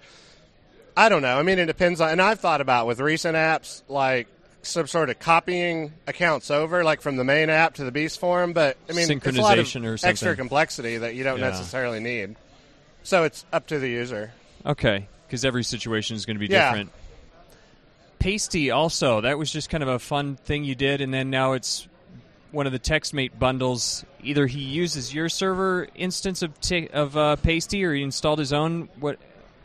I 0.95 1.09
don't 1.09 1.21
know. 1.21 1.37
I 1.39 1.43
mean, 1.43 1.57
it 1.59 1.65
depends 1.67 2.01
on, 2.01 2.09
and 2.09 2.21
I've 2.21 2.39
thought 2.39 2.61
about 2.61 2.87
with 2.87 2.99
recent 2.99 3.35
apps, 3.35 3.81
like 3.87 4.27
some 4.61 4.85
sort 4.87 5.09
of 5.09 5.17
copying 5.19 5.91
accounts 6.07 6.51
over, 6.51 6.83
like 6.83 7.01
from 7.01 7.15
the 7.15 7.23
main 7.23 7.49
app 7.49 7.75
to 7.75 7.83
the 7.83 7.91
Beast 7.91 8.19
forum. 8.19 8.53
But 8.53 8.77
I 8.89 8.93
mean, 8.93 9.09
it's 9.09 9.25
a 9.25 9.41
lot 9.41 9.57
of 9.57 9.65
Synchronization 9.65 9.85
or 10.03 10.07
extra 10.07 10.35
complexity 10.35 10.97
that 10.97 11.15
you 11.15 11.23
don't 11.23 11.39
Yeah. 11.39 11.49
necessarily 11.49 11.99
need. 11.99 12.35
So 13.03 13.23
it's 13.23 13.45
up 13.51 13.67
to 13.67 13.79
the 13.79 13.89
user. 13.89 14.31
Okay, 14.65 15.07
because 15.27 15.43
every 15.45 15.63
situation 15.63 16.15
is 16.15 16.25
going 16.25 16.35
to 16.35 16.39
be 16.39 16.51
Yeah. 16.53 16.69
different. 16.69 16.91
Pastie 18.19 18.69
also, 18.69 19.21
that 19.21 19.37
was 19.39 19.51
just 19.51 19.69
kind 19.69 19.81
of 19.81 19.89
a 19.89 19.97
fun 19.97 20.35
thing 20.35 20.63
you 20.63 20.75
did, 20.75 21.01
and 21.01 21.11
then 21.11 21.29
now 21.31 21.53
it's 21.53 21.87
one 22.51 22.67
of 22.67 22.71
the 22.71 22.77
TextMate 22.79 23.39
bundles. 23.39 24.05
Either 24.21 24.45
he 24.45 24.59
uses 24.59 25.11
your 25.13 25.27
server 25.29 25.87
instance 25.95 26.43
of 26.43 26.59
t- 26.61 26.89
of 26.89 27.17
uh, 27.17 27.37
Pastie, 27.37 27.83
or 27.83 27.93
he 27.95 28.03
installed 28.03 28.37
his 28.37 28.53
own. 28.53 28.89
What? 28.99 29.17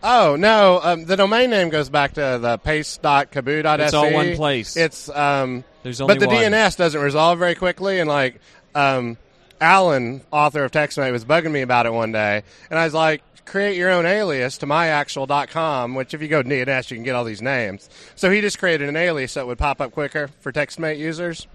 Oh 0.03 0.37
no, 0.37 0.81
um, 0.83 1.05
the 1.05 1.17
domain 1.17 1.51
name 1.51 1.69
goes 1.69 1.89
back 1.89 2.15
to 2.15 2.39
the 2.41 2.59
pastie.caboo.se. 2.59 3.85
It's 3.85 3.95
all 3.95 4.13
one 4.13 4.37
place. 4.37 4.77
It's 4.77 5.09
um, 5.09 5.65
There's 5.83 6.01
only 6.01 6.15
but 6.15 6.21
the 6.21 6.29
one. 6.29 6.37
DNS 6.37 6.77
doesn't 6.77 7.01
resolve 7.01 7.39
very 7.39 7.55
quickly, 7.55 7.99
and 7.99 8.09
like 8.09 8.41
um, 8.75 9.17
Allan, 9.61 10.23
author 10.31 10.65
of 10.65 10.73
TextMate, 10.73 11.13
was 11.13 11.25
bugging 11.25 11.51
me 11.51 11.63
about 11.63 11.87
it 11.87 11.93
one 11.93 12.13
day, 12.13 12.43
and 12.71 12.79
I 12.79 12.85
was 12.85 12.95
like, 12.95 13.23
create 13.47 13.77
your 13.77 13.91
own 13.91 14.07
alias 14.07 14.59
to 14.59 14.67
myactual.com, 14.67 15.95
which 15.95 16.15
if 16.15 16.23
you 16.23 16.29
go 16.29 16.43
to 16.43 16.49
DNS, 16.49 16.91
you 16.91 16.97
can 16.97 17.05
get 17.05 17.15
all 17.15 17.25
these 17.25 17.43
names. 17.43 17.89
So 18.15 18.31
he 18.31 18.41
just 18.41 18.59
created 18.59 18.89
an 18.89 18.97
alias 18.97 19.35
that 19.35 19.47
would 19.47 19.59
pop 19.59 19.81
up 19.81 19.93
quicker 19.93 20.29
for 20.41 20.53
TextMate 20.53 20.99
users. 20.99 21.47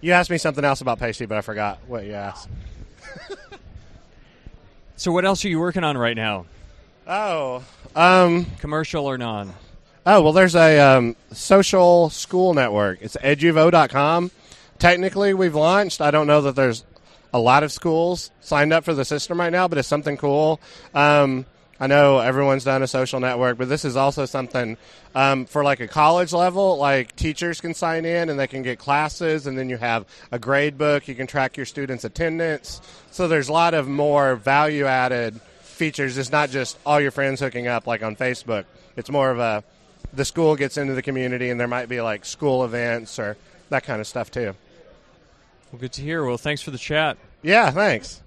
You 0.00 0.12
asked 0.12 0.30
me 0.30 0.38
something 0.38 0.64
else 0.64 0.82
about 0.82 0.98
Pastie, 0.98 1.26
but 1.26 1.38
I 1.38 1.40
forgot 1.40 1.78
what 1.86 2.04
you 2.04 2.12
asked. 2.12 2.48
So 4.96 5.10
what 5.10 5.24
else 5.24 5.44
are 5.44 5.48
you 5.48 5.58
working 5.58 5.84
on 5.84 5.98
right 5.98 6.16
now? 6.16 6.46
Oh, 7.06 7.62
um, 7.94 8.46
Commercial 8.58 9.04
or 9.06 9.18
non? 9.18 9.52
Oh, 10.06 10.22
well, 10.22 10.32
there's 10.32 10.54
a 10.54 10.80
um, 10.80 11.16
social 11.32 12.08
school 12.10 12.54
network. 12.54 12.98
It's 13.02 13.16
eduvo.com. 13.16 14.30
Technically, 14.78 15.34
we've 15.34 15.54
launched. 15.54 16.00
I 16.00 16.10
don't 16.10 16.26
know 16.26 16.42
that 16.42 16.56
there's 16.56 16.84
a 17.32 17.38
lot 17.38 17.62
of 17.62 17.72
schools 17.72 18.30
signed 18.40 18.72
up 18.72 18.84
for 18.84 18.94
the 18.94 19.04
system 19.04 19.38
right 19.38 19.52
now, 19.52 19.68
but 19.68 19.76
it's 19.76 19.88
something 19.88 20.16
cool. 20.16 20.60
Um, 20.94 21.46
I 21.78 21.88
know 21.88 22.20
everyone's 22.20 22.64
done 22.64 22.82
a 22.82 22.86
social 22.86 23.20
network, 23.20 23.58
but 23.58 23.68
this 23.68 23.84
is 23.84 23.96
also 23.96 24.24
something 24.24 24.76
um, 25.14 25.44
for 25.44 25.64
like 25.64 25.80
a 25.80 25.88
college 25.88 26.32
level. 26.32 26.78
Like 26.78 27.14
teachers 27.16 27.60
can 27.60 27.74
sign 27.74 28.04
in 28.04 28.30
and 28.30 28.38
they 28.38 28.46
can 28.46 28.62
get 28.62 28.78
classes, 28.78 29.46
and 29.46 29.58
then 29.58 29.68
you 29.68 29.76
have 29.76 30.06
a 30.32 30.38
grade 30.38 30.78
book. 30.78 31.06
You 31.08 31.14
can 31.14 31.26
track 31.26 31.56
your 31.56 31.66
students' 31.66 32.04
attendance. 32.04 32.80
So 33.10 33.28
there's 33.28 33.48
a 33.48 33.52
lot 33.52 33.74
of 33.74 33.88
more 33.88 34.36
value 34.36 34.86
added 34.86 35.40
features. 35.74 36.16
It's 36.18 36.32
not 36.32 36.50
just 36.50 36.78
all 36.86 37.00
your 37.00 37.10
friends 37.10 37.40
hooking 37.40 37.66
up 37.66 37.86
like 37.86 38.02
on 38.02 38.16
Facebook. 38.16 38.64
It's 38.96 39.10
more 39.10 39.30
of 39.30 39.38
a 39.38 39.64
the 40.12 40.24
school 40.24 40.56
gets 40.56 40.76
into 40.76 40.94
the 40.94 41.02
community, 41.02 41.50
and 41.50 41.58
there 41.58 41.68
might 41.68 41.88
be 41.88 42.00
like 42.00 42.24
school 42.24 42.64
events 42.64 43.18
or 43.18 43.36
that 43.70 43.84
kind 43.84 44.00
of 44.00 44.06
stuff 44.06 44.30
too. 44.30 44.54
Well, 45.72 45.80
good 45.80 45.92
to 45.94 46.02
hear. 46.02 46.24
Well, 46.24 46.38
thanks 46.38 46.62
for 46.62 46.70
the 46.70 46.78
chat. 46.78 47.16
Yeah, 47.42 47.70
thanks. 47.70 48.22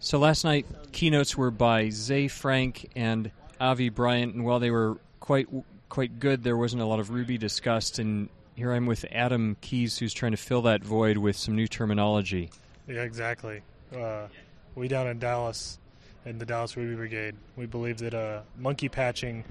So 0.00 0.18
last 0.18 0.44
night, 0.44 0.66
keynotes 0.90 1.36
were 1.36 1.50
by 1.50 1.90
Ze 1.90 2.28
Frank 2.28 2.90
and 2.96 3.30
Avi 3.60 3.88
Bryant, 3.88 4.34
and 4.34 4.44
while 4.44 4.58
they 4.58 4.70
were 4.70 4.98
quite 5.20 5.48
quite 5.88 6.18
good, 6.18 6.42
there 6.42 6.56
wasn't 6.56 6.82
a 6.82 6.86
lot 6.86 7.00
of 7.00 7.10
Ruby 7.10 7.38
discussed. 7.38 7.98
And 7.98 8.28
here 8.56 8.72
I'm 8.72 8.86
with 8.86 9.04
Adam 9.12 9.56
Keys, 9.60 9.98
who's 9.98 10.12
trying 10.12 10.32
to 10.32 10.38
fill 10.38 10.62
that 10.62 10.82
void 10.82 11.18
with 11.18 11.36
some 11.36 11.54
new 11.54 11.68
terminology. 11.68 12.50
Yeah, 12.88 13.02
exactly. 13.02 13.62
Uh, 13.94 14.28
we 14.74 14.88
down 14.88 15.06
in 15.06 15.18
Dallas, 15.18 15.78
in 16.24 16.38
the 16.38 16.46
Dallas 16.46 16.76
Ruby 16.76 16.94
Brigade, 16.94 17.34
we 17.56 17.66
believe 17.66 17.98
that 17.98 18.14
uh, 18.14 18.40
monkey 18.58 18.88
patching, 18.88 19.44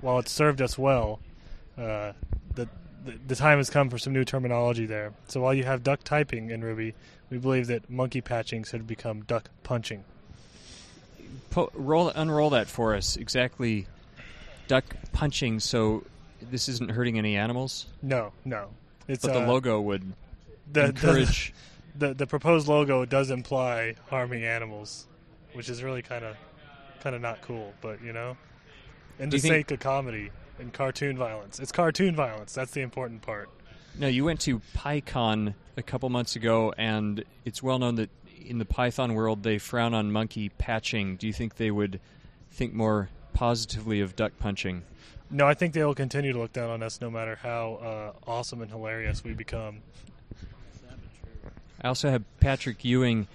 while 0.00 0.18
it 0.18 0.28
served 0.28 0.62
us 0.62 0.78
well, 0.78 1.18
uh, 1.76 2.12
the, 2.54 2.68
the 3.04 3.18
the 3.26 3.34
time 3.34 3.58
has 3.58 3.70
come 3.70 3.90
for 3.90 3.98
some 3.98 4.12
new 4.12 4.24
terminology 4.24 4.86
there. 4.86 5.12
So 5.28 5.40
while 5.40 5.54
you 5.54 5.64
have 5.64 5.82
duck 5.82 6.04
typing 6.04 6.50
in 6.50 6.62
Ruby, 6.62 6.94
we 7.30 7.38
believe 7.38 7.66
that 7.68 7.88
monkey 7.90 8.20
patching 8.20 8.64
should 8.64 8.86
become 8.86 9.22
duck 9.22 9.50
punching. 9.62 10.04
Po- 11.50 11.70
roll, 11.74 12.08
unroll 12.10 12.50
that 12.50 12.68
for 12.68 12.94
us. 12.94 13.16
Exactly, 13.16 13.86
duck 14.68 14.84
punching. 15.12 15.60
So 15.60 16.04
this 16.40 16.68
isn't 16.68 16.90
hurting 16.92 17.18
any 17.18 17.36
animals, 17.36 17.86
No, 18.02 18.32
no, 18.44 18.68
it's 19.08 19.24
but 19.24 19.32
the 19.32 19.42
uh, 19.42 19.46
logo 19.48 19.80
would 19.80 20.12
the, 20.72 20.86
encourage. 20.86 21.52
The, 21.96 22.14
the 22.14 22.26
proposed 22.26 22.68
logo 22.68 23.04
does 23.04 23.30
imply 23.30 23.96
harming 24.08 24.44
animals, 24.44 25.06
which 25.52 25.68
is 25.68 25.82
really 25.82 26.02
kind 26.02 26.24
of 26.24 26.36
kind 27.02 27.16
of 27.16 27.22
not 27.22 27.40
cool. 27.42 27.74
But 27.80 28.02
you 28.02 28.12
know, 28.12 28.36
in 29.18 29.30
the 29.30 29.36
you 29.36 29.40
think- 29.40 29.54
sake 29.54 29.70
of 29.72 29.80
comedy 29.80 30.30
and 30.58 30.72
cartoon 30.72 31.16
violence, 31.16 31.58
it's 31.58 31.72
cartoon 31.72 32.14
violence. 32.14 32.54
That's 32.54 32.72
the 32.72 32.82
important 32.82 33.22
part. 33.22 33.48
No, 33.98 34.06
you 34.06 34.24
went 34.24 34.40
to 34.42 34.60
PyCon 34.76 35.54
a 35.76 35.82
couple 35.82 36.08
months 36.10 36.36
ago, 36.36 36.72
and 36.78 37.24
it's 37.44 37.62
well 37.62 37.78
known 37.78 37.96
that 37.96 38.10
in 38.40 38.58
the 38.58 38.64
Python 38.64 39.14
world 39.14 39.42
they 39.42 39.58
frown 39.58 39.94
on 39.94 40.12
monkey 40.12 40.48
patching. 40.48 41.16
Do 41.16 41.26
you 41.26 41.32
think 41.32 41.56
they 41.56 41.70
would 41.70 42.00
think 42.52 42.72
more 42.72 43.08
positively 43.34 44.00
of 44.00 44.14
duck 44.16 44.32
punching? 44.38 44.82
No, 45.30 45.46
I 45.46 45.54
think 45.54 45.74
they 45.74 45.84
will 45.84 45.94
continue 45.94 46.32
to 46.32 46.38
look 46.38 46.52
down 46.52 46.70
on 46.70 46.82
us 46.82 47.00
no 47.00 47.10
matter 47.10 47.36
how 47.36 47.74
uh, 48.26 48.30
awesome 48.30 48.62
and 48.62 48.70
hilarious 48.70 49.22
we 49.22 49.32
become. 49.32 49.78
I 51.82 51.88
also 51.88 52.10
have 52.10 52.22
Patrick 52.40 52.84
Ewing. 52.84 53.26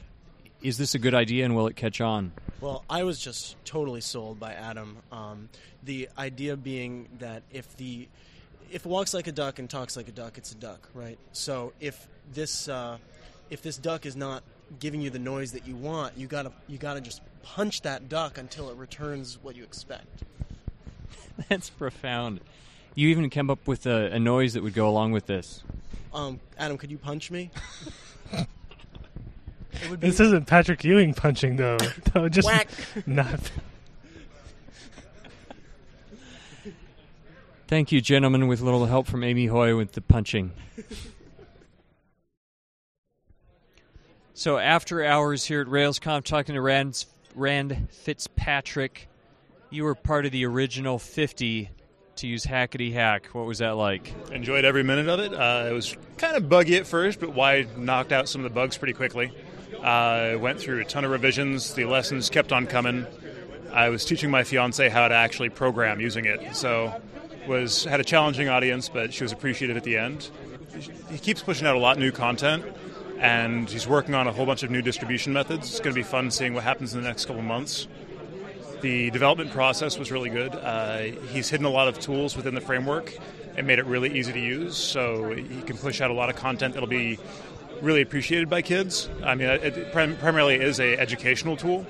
Is 0.62 0.78
this 0.78 0.96
a 0.96 1.00
good 1.00 1.14
idea, 1.14 1.46
and 1.46 1.56
will 1.56 1.68
it 1.68 1.76
catch 1.76 2.02
on? 2.02 2.32
Well, 2.62 2.84
I 2.90 3.04
was 3.04 3.20
just 3.20 3.56
totally 3.66 4.02
sold 4.02 4.40
by 4.40 4.54
Adam. 4.54 4.98
Um, 5.12 5.50
the 5.84 6.10
idea 6.18 6.56
being 6.56 7.08
that 7.20 7.44
if 7.52 7.76
the 7.78 8.08
if 8.72 8.86
it 8.86 8.90
walks 8.90 9.14
like 9.14 9.28
a 9.28 9.32
duck 9.32 9.60
and 9.60 9.70
talks 9.70 9.96
like 9.96 10.08
a 10.08 10.12
duck, 10.12 10.38
it's 10.38 10.52
a 10.52 10.56
duck, 10.56 10.90
right? 10.94 11.18
So 11.32 11.74
if 11.80 12.08
this 12.34 12.68
uh, 12.68 12.98
if 13.50 13.62
this 13.62 13.78
duck 13.78 14.06
is 14.06 14.16
not 14.16 14.44
giving 14.80 15.02
you 15.02 15.10
the 15.10 15.20
noise 15.20 15.52
that 15.52 15.68
you 15.68 15.76
want, 15.76 16.18
you 16.18 16.28
gotta 16.28 16.52
you 16.68 16.78
gotta 16.78 17.02
just 17.02 17.22
punch 17.44 17.82
that 17.82 18.10
duck 18.10 18.38
until 18.38 18.70
it 18.70 18.78
returns 18.78 19.38
what 19.42 19.56
you 19.56 19.64
expect. 19.64 20.24
That's 21.50 21.70
profound. 21.70 22.42
You 22.96 23.10
even 23.10 23.30
came 23.30 23.50
up 23.50 23.68
with 23.68 23.86
a, 23.86 24.12
a 24.14 24.20
noise 24.20 24.54
that 24.54 24.64
would 24.64 24.74
go 24.74 24.88
along 24.88 25.12
with 25.12 25.26
this. 25.26 25.64
Um, 26.14 26.40
Adam, 26.58 26.78
could 26.78 26.92
you 26.92 26.98
punch 26.98 27.30
me? 27.30 27.52
it 28.32 29.90
would 29.90 30.00
be 30.00 30.08
This 30.08 30.20
isn't 30.20 30.48
Patrick 30.48 30.84
Ewing 30.84 31.14
punching 31.14 31.56
though. 31.56 31.78
no, 32.16 32.30
just 32.30 32.48
Whack. 32.48 32.70
not. 33.06 33.52
Thank 37.68 37.92
you, 37.92 38.00
gentlemen, 38.00 38.48
with 38.48 38.62
a 38.62 38.64
little 38.64 38.86
help 38.86 39.08
from 39.08 39.24
Amy 39.24 39.48
Hoy 39.48 39.76
with 39.76 39.94
the 39.94 40.02
punching. 40.02 40.52
so 44.36 44.60
after 44.60 45.04
hours 45.04 45.46
here 45.46 45.62
at 45.62 45.68
RailsConf, 45.68 46.26
talking 46.26 46.54
to 46.54 46.62
Rand, 46.62 47.06
Rand 47.34 47.88
Fitzpatrick, 47.92 49.10
you 49.72 49.84
were 49.84 49.96
part 49.96 50.28
of 50.28 50.32
the 50.32 50.46
original 50.46 51.00
50 51.00 51.72
to 52.17 52.28
use 52.28 52.45
Hackety 52.45 52.93
Hack. 52.93 53.28
What 53.34 53.45
was 53.45 53.60
that 53.60 53.71
like? 53.71 54.13
Enjoyed 54.32 54.65
every 54.65 54.84
minute 54.84 55.08
of 55.08 55.19
it. 55.19 55.34
Uh, 55.34 55.67
it 55.69 55.73
was 55.73 55.95
kind 56.17 56.36
of 56.36 56.47
buggy 56.49 56.78
at 56.78 56.88
first, 56.88 57.19
but 57.19 57.34
Wide 57.34 57.78
knocked 57.78 58.12
out 58.12 58.30
some 58.30 58.41
of 58.43 58.51
the 58.51 58.54
bugs 58.54 58.78
pretty 58.78 58.93
quickly. 58.93 59.32
Uh, 59.82 60.38
went 60.39 60.60
through 60.60 60.82
a 60.82 60.86
ton 60.86 61.04
of 61.06 61.12
revisions. 61.12 61.73
The 61.73 61.86
lessons 61.86 62.30
kept 62.30 62.51
on 62.51 62.67
coming. 62.67 63.06
I 63.73 63.89
was 63.89 64.06
teaching 64.06 64.32
my 64.32 64.43
fiance 64.43 64.88
how 64.89 65.08
to 65.08 65.13
actually 65.13 65.49
program 65.49 65.99
using 65.99 66.25
it, 66.25 66.56
so 66.56 67.01
was 67.47 67.84
had 67.84 67.99
a 67.99 68.04
challenging 68.04 68.47
audience, 68.47 68.89
but 68.89 69.13
she 69.13 69.23
was 69.23 69.32
appreciative 69.32 69.78
at 69.78 69.84
the 69.84 69.97
end. 69.97 70.30
He 71.10 71.17
keeps 71.17 71.41
pushing 71.41 71.67
out 71.67 71.75
a 71.75 71.80
lot 71.80 71.99
new 71.99 72.12
content, 72.12 72.63
and 73.19 73.69
he's 73.69 73.88
working 73.88 74.15
on 74.15 74.28
a 74.28 74.32
whole 74.32 74.45
bunch 74.45 74.63
of 74.63 74.71
new 74.71 74.82
distribution 74.82 75.34
methods. 75.34 75.69
It's 75.69 75.80
going 75.80 75.93
to 75.93 75.99
be 75.99 76.04
fun 76.04 76.32
seeing 76.32 76.54
what 76.54 76.63
happens 76.63 76.93
in 76.93 77.01
the 77.01 77.08
next 77.08 77.25
couple 77.25 77.41
months. 77.41 77.88
The 78.86 79.10
development 79.10 79.50
process 79.50 79.98
was 79.98 80.12
really 80.12 80.30
good. 80.30 80.54
Uh, 80.54 81.00
he's 81.32 81.50
hidden 81.50 81.65
a 81.65 81.71
lot 81.71 81.88
of 81.88 81.98
tools 82.00 82.38
within 82.38 82.54
the 82.54 82.62
framework 82.62 83.17
and 83.58 83.65
made 83.65 83.80
it 83.80 83.86
really 83.88 84.15
easy 84.15 84.32
to 84.32 84.39
use, 84.39 84.78
so 84.78 85.34
he 85.34 85.63
can 85.63 85.76
push 85.76 86.02
out 86.02 86.12
a 86.12 86.13
lot 86.13 86.30
of 86.30 86.36
content 86.36 86.76
that'll 86.76 86.88
be 86.88 87.17
really 87.82 88.04
appreciated 88.04 88.48
by 88.48 88.62
kids. 88.62 89.10
I 89.24 89.34
mean, 89.34 89.50
it 89.50 89.91
prim- 89.91 90.17
primarily 90.17 90.58
is 90.58 90.80
a 90.80 91.00
educational 91.00 91.58
tool. 91.58 91.84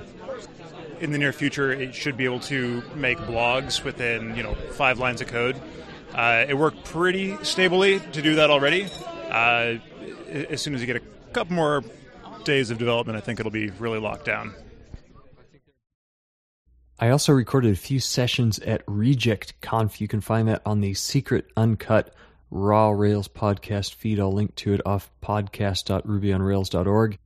In 1.01 1.12
the 1.12 1.17
near 1.17 1.34
future, 1.34 1.69
it 1.69 1.93
should 1.93 2.15
be 2.15 2.23
able 2.23 2.39
to 2.39 2.81
make 2.95 3.17
blogs 3.17 3.84
within 3.84 4.34
you 4.38 4.43
know 4.43 4.55
five 4.55 4.97
lines 4.97 5.19
of 5.19 5.27
code. 5.27 5.58
Uh, 6.13 6.45
it 6.47 6.58
worked 6.58 6.86
pretty 6.86 7.36
stably 7.43 7.99
to 8.13 8.21
do 8.21 8.36
that 8.36 8.49
already. 8.49 8.88
Uh, 9.29 9.79
as 10.49 10.62
soon 10.62 10.73
as 10.73 10.79
you 10.79 10.88
get 10.88 10.95
a 10.95 11.34
couple 11.34 11.58
more 11.58 11.84
days 12.45 12.71
of 12.71 12.77
development, 12.77 13.17
I 13.17 13.19
think 13.19 13.41
it'll 13.41 13.51
be 13.51 13.69
really 13.71 13.99
locked 13.99 14.23
down. 14.23 14.55
I 16.97 17.10
also 17.10 17.34
recorded 17.34 17.73
a 17.73 17.77
few 17.77 17.99
sessions 17.99 18.58
at 18.60 18.81
Reject 18.88 19.60
Conf. 19.60 19.99
You 19.99 20.08
can 20.08 20.21
find 20.21 20.47
that 20.47 20.62
on 20.65 20.79
the 20.79 20.93
secret, 20.93 21.51
uncut, 21.58 22.13
raw 22.51 22.91
Rails 22.91 23.27
podcast 23.27 23.95
feed. 23.95 24.17
I'll 24.19 24.31
link 24.31 24.55
to 24.55 24.73
it 24.73 24.81
off 24.86 25.12
podcast.rubyonrails.org. 25.21 27.17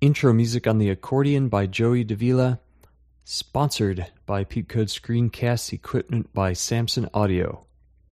Intro 0.00 0.32
music 0.32 0.66
on 0.66 0.78
the 0.78 0.88
accordion 0.88 1.48
by 1.48 1.66
Joey 1.66 2.06
Devilla. 2.06 2.58
Sponsored 3.24 4.06
by 4.24 4.44
Peepcode 4.44 4.88
Screencasts 4.88 5.74
equipment 5.74 6.32
by 6.32 6.54
Samson 6.54 7.08
Audio. 7.12 7.66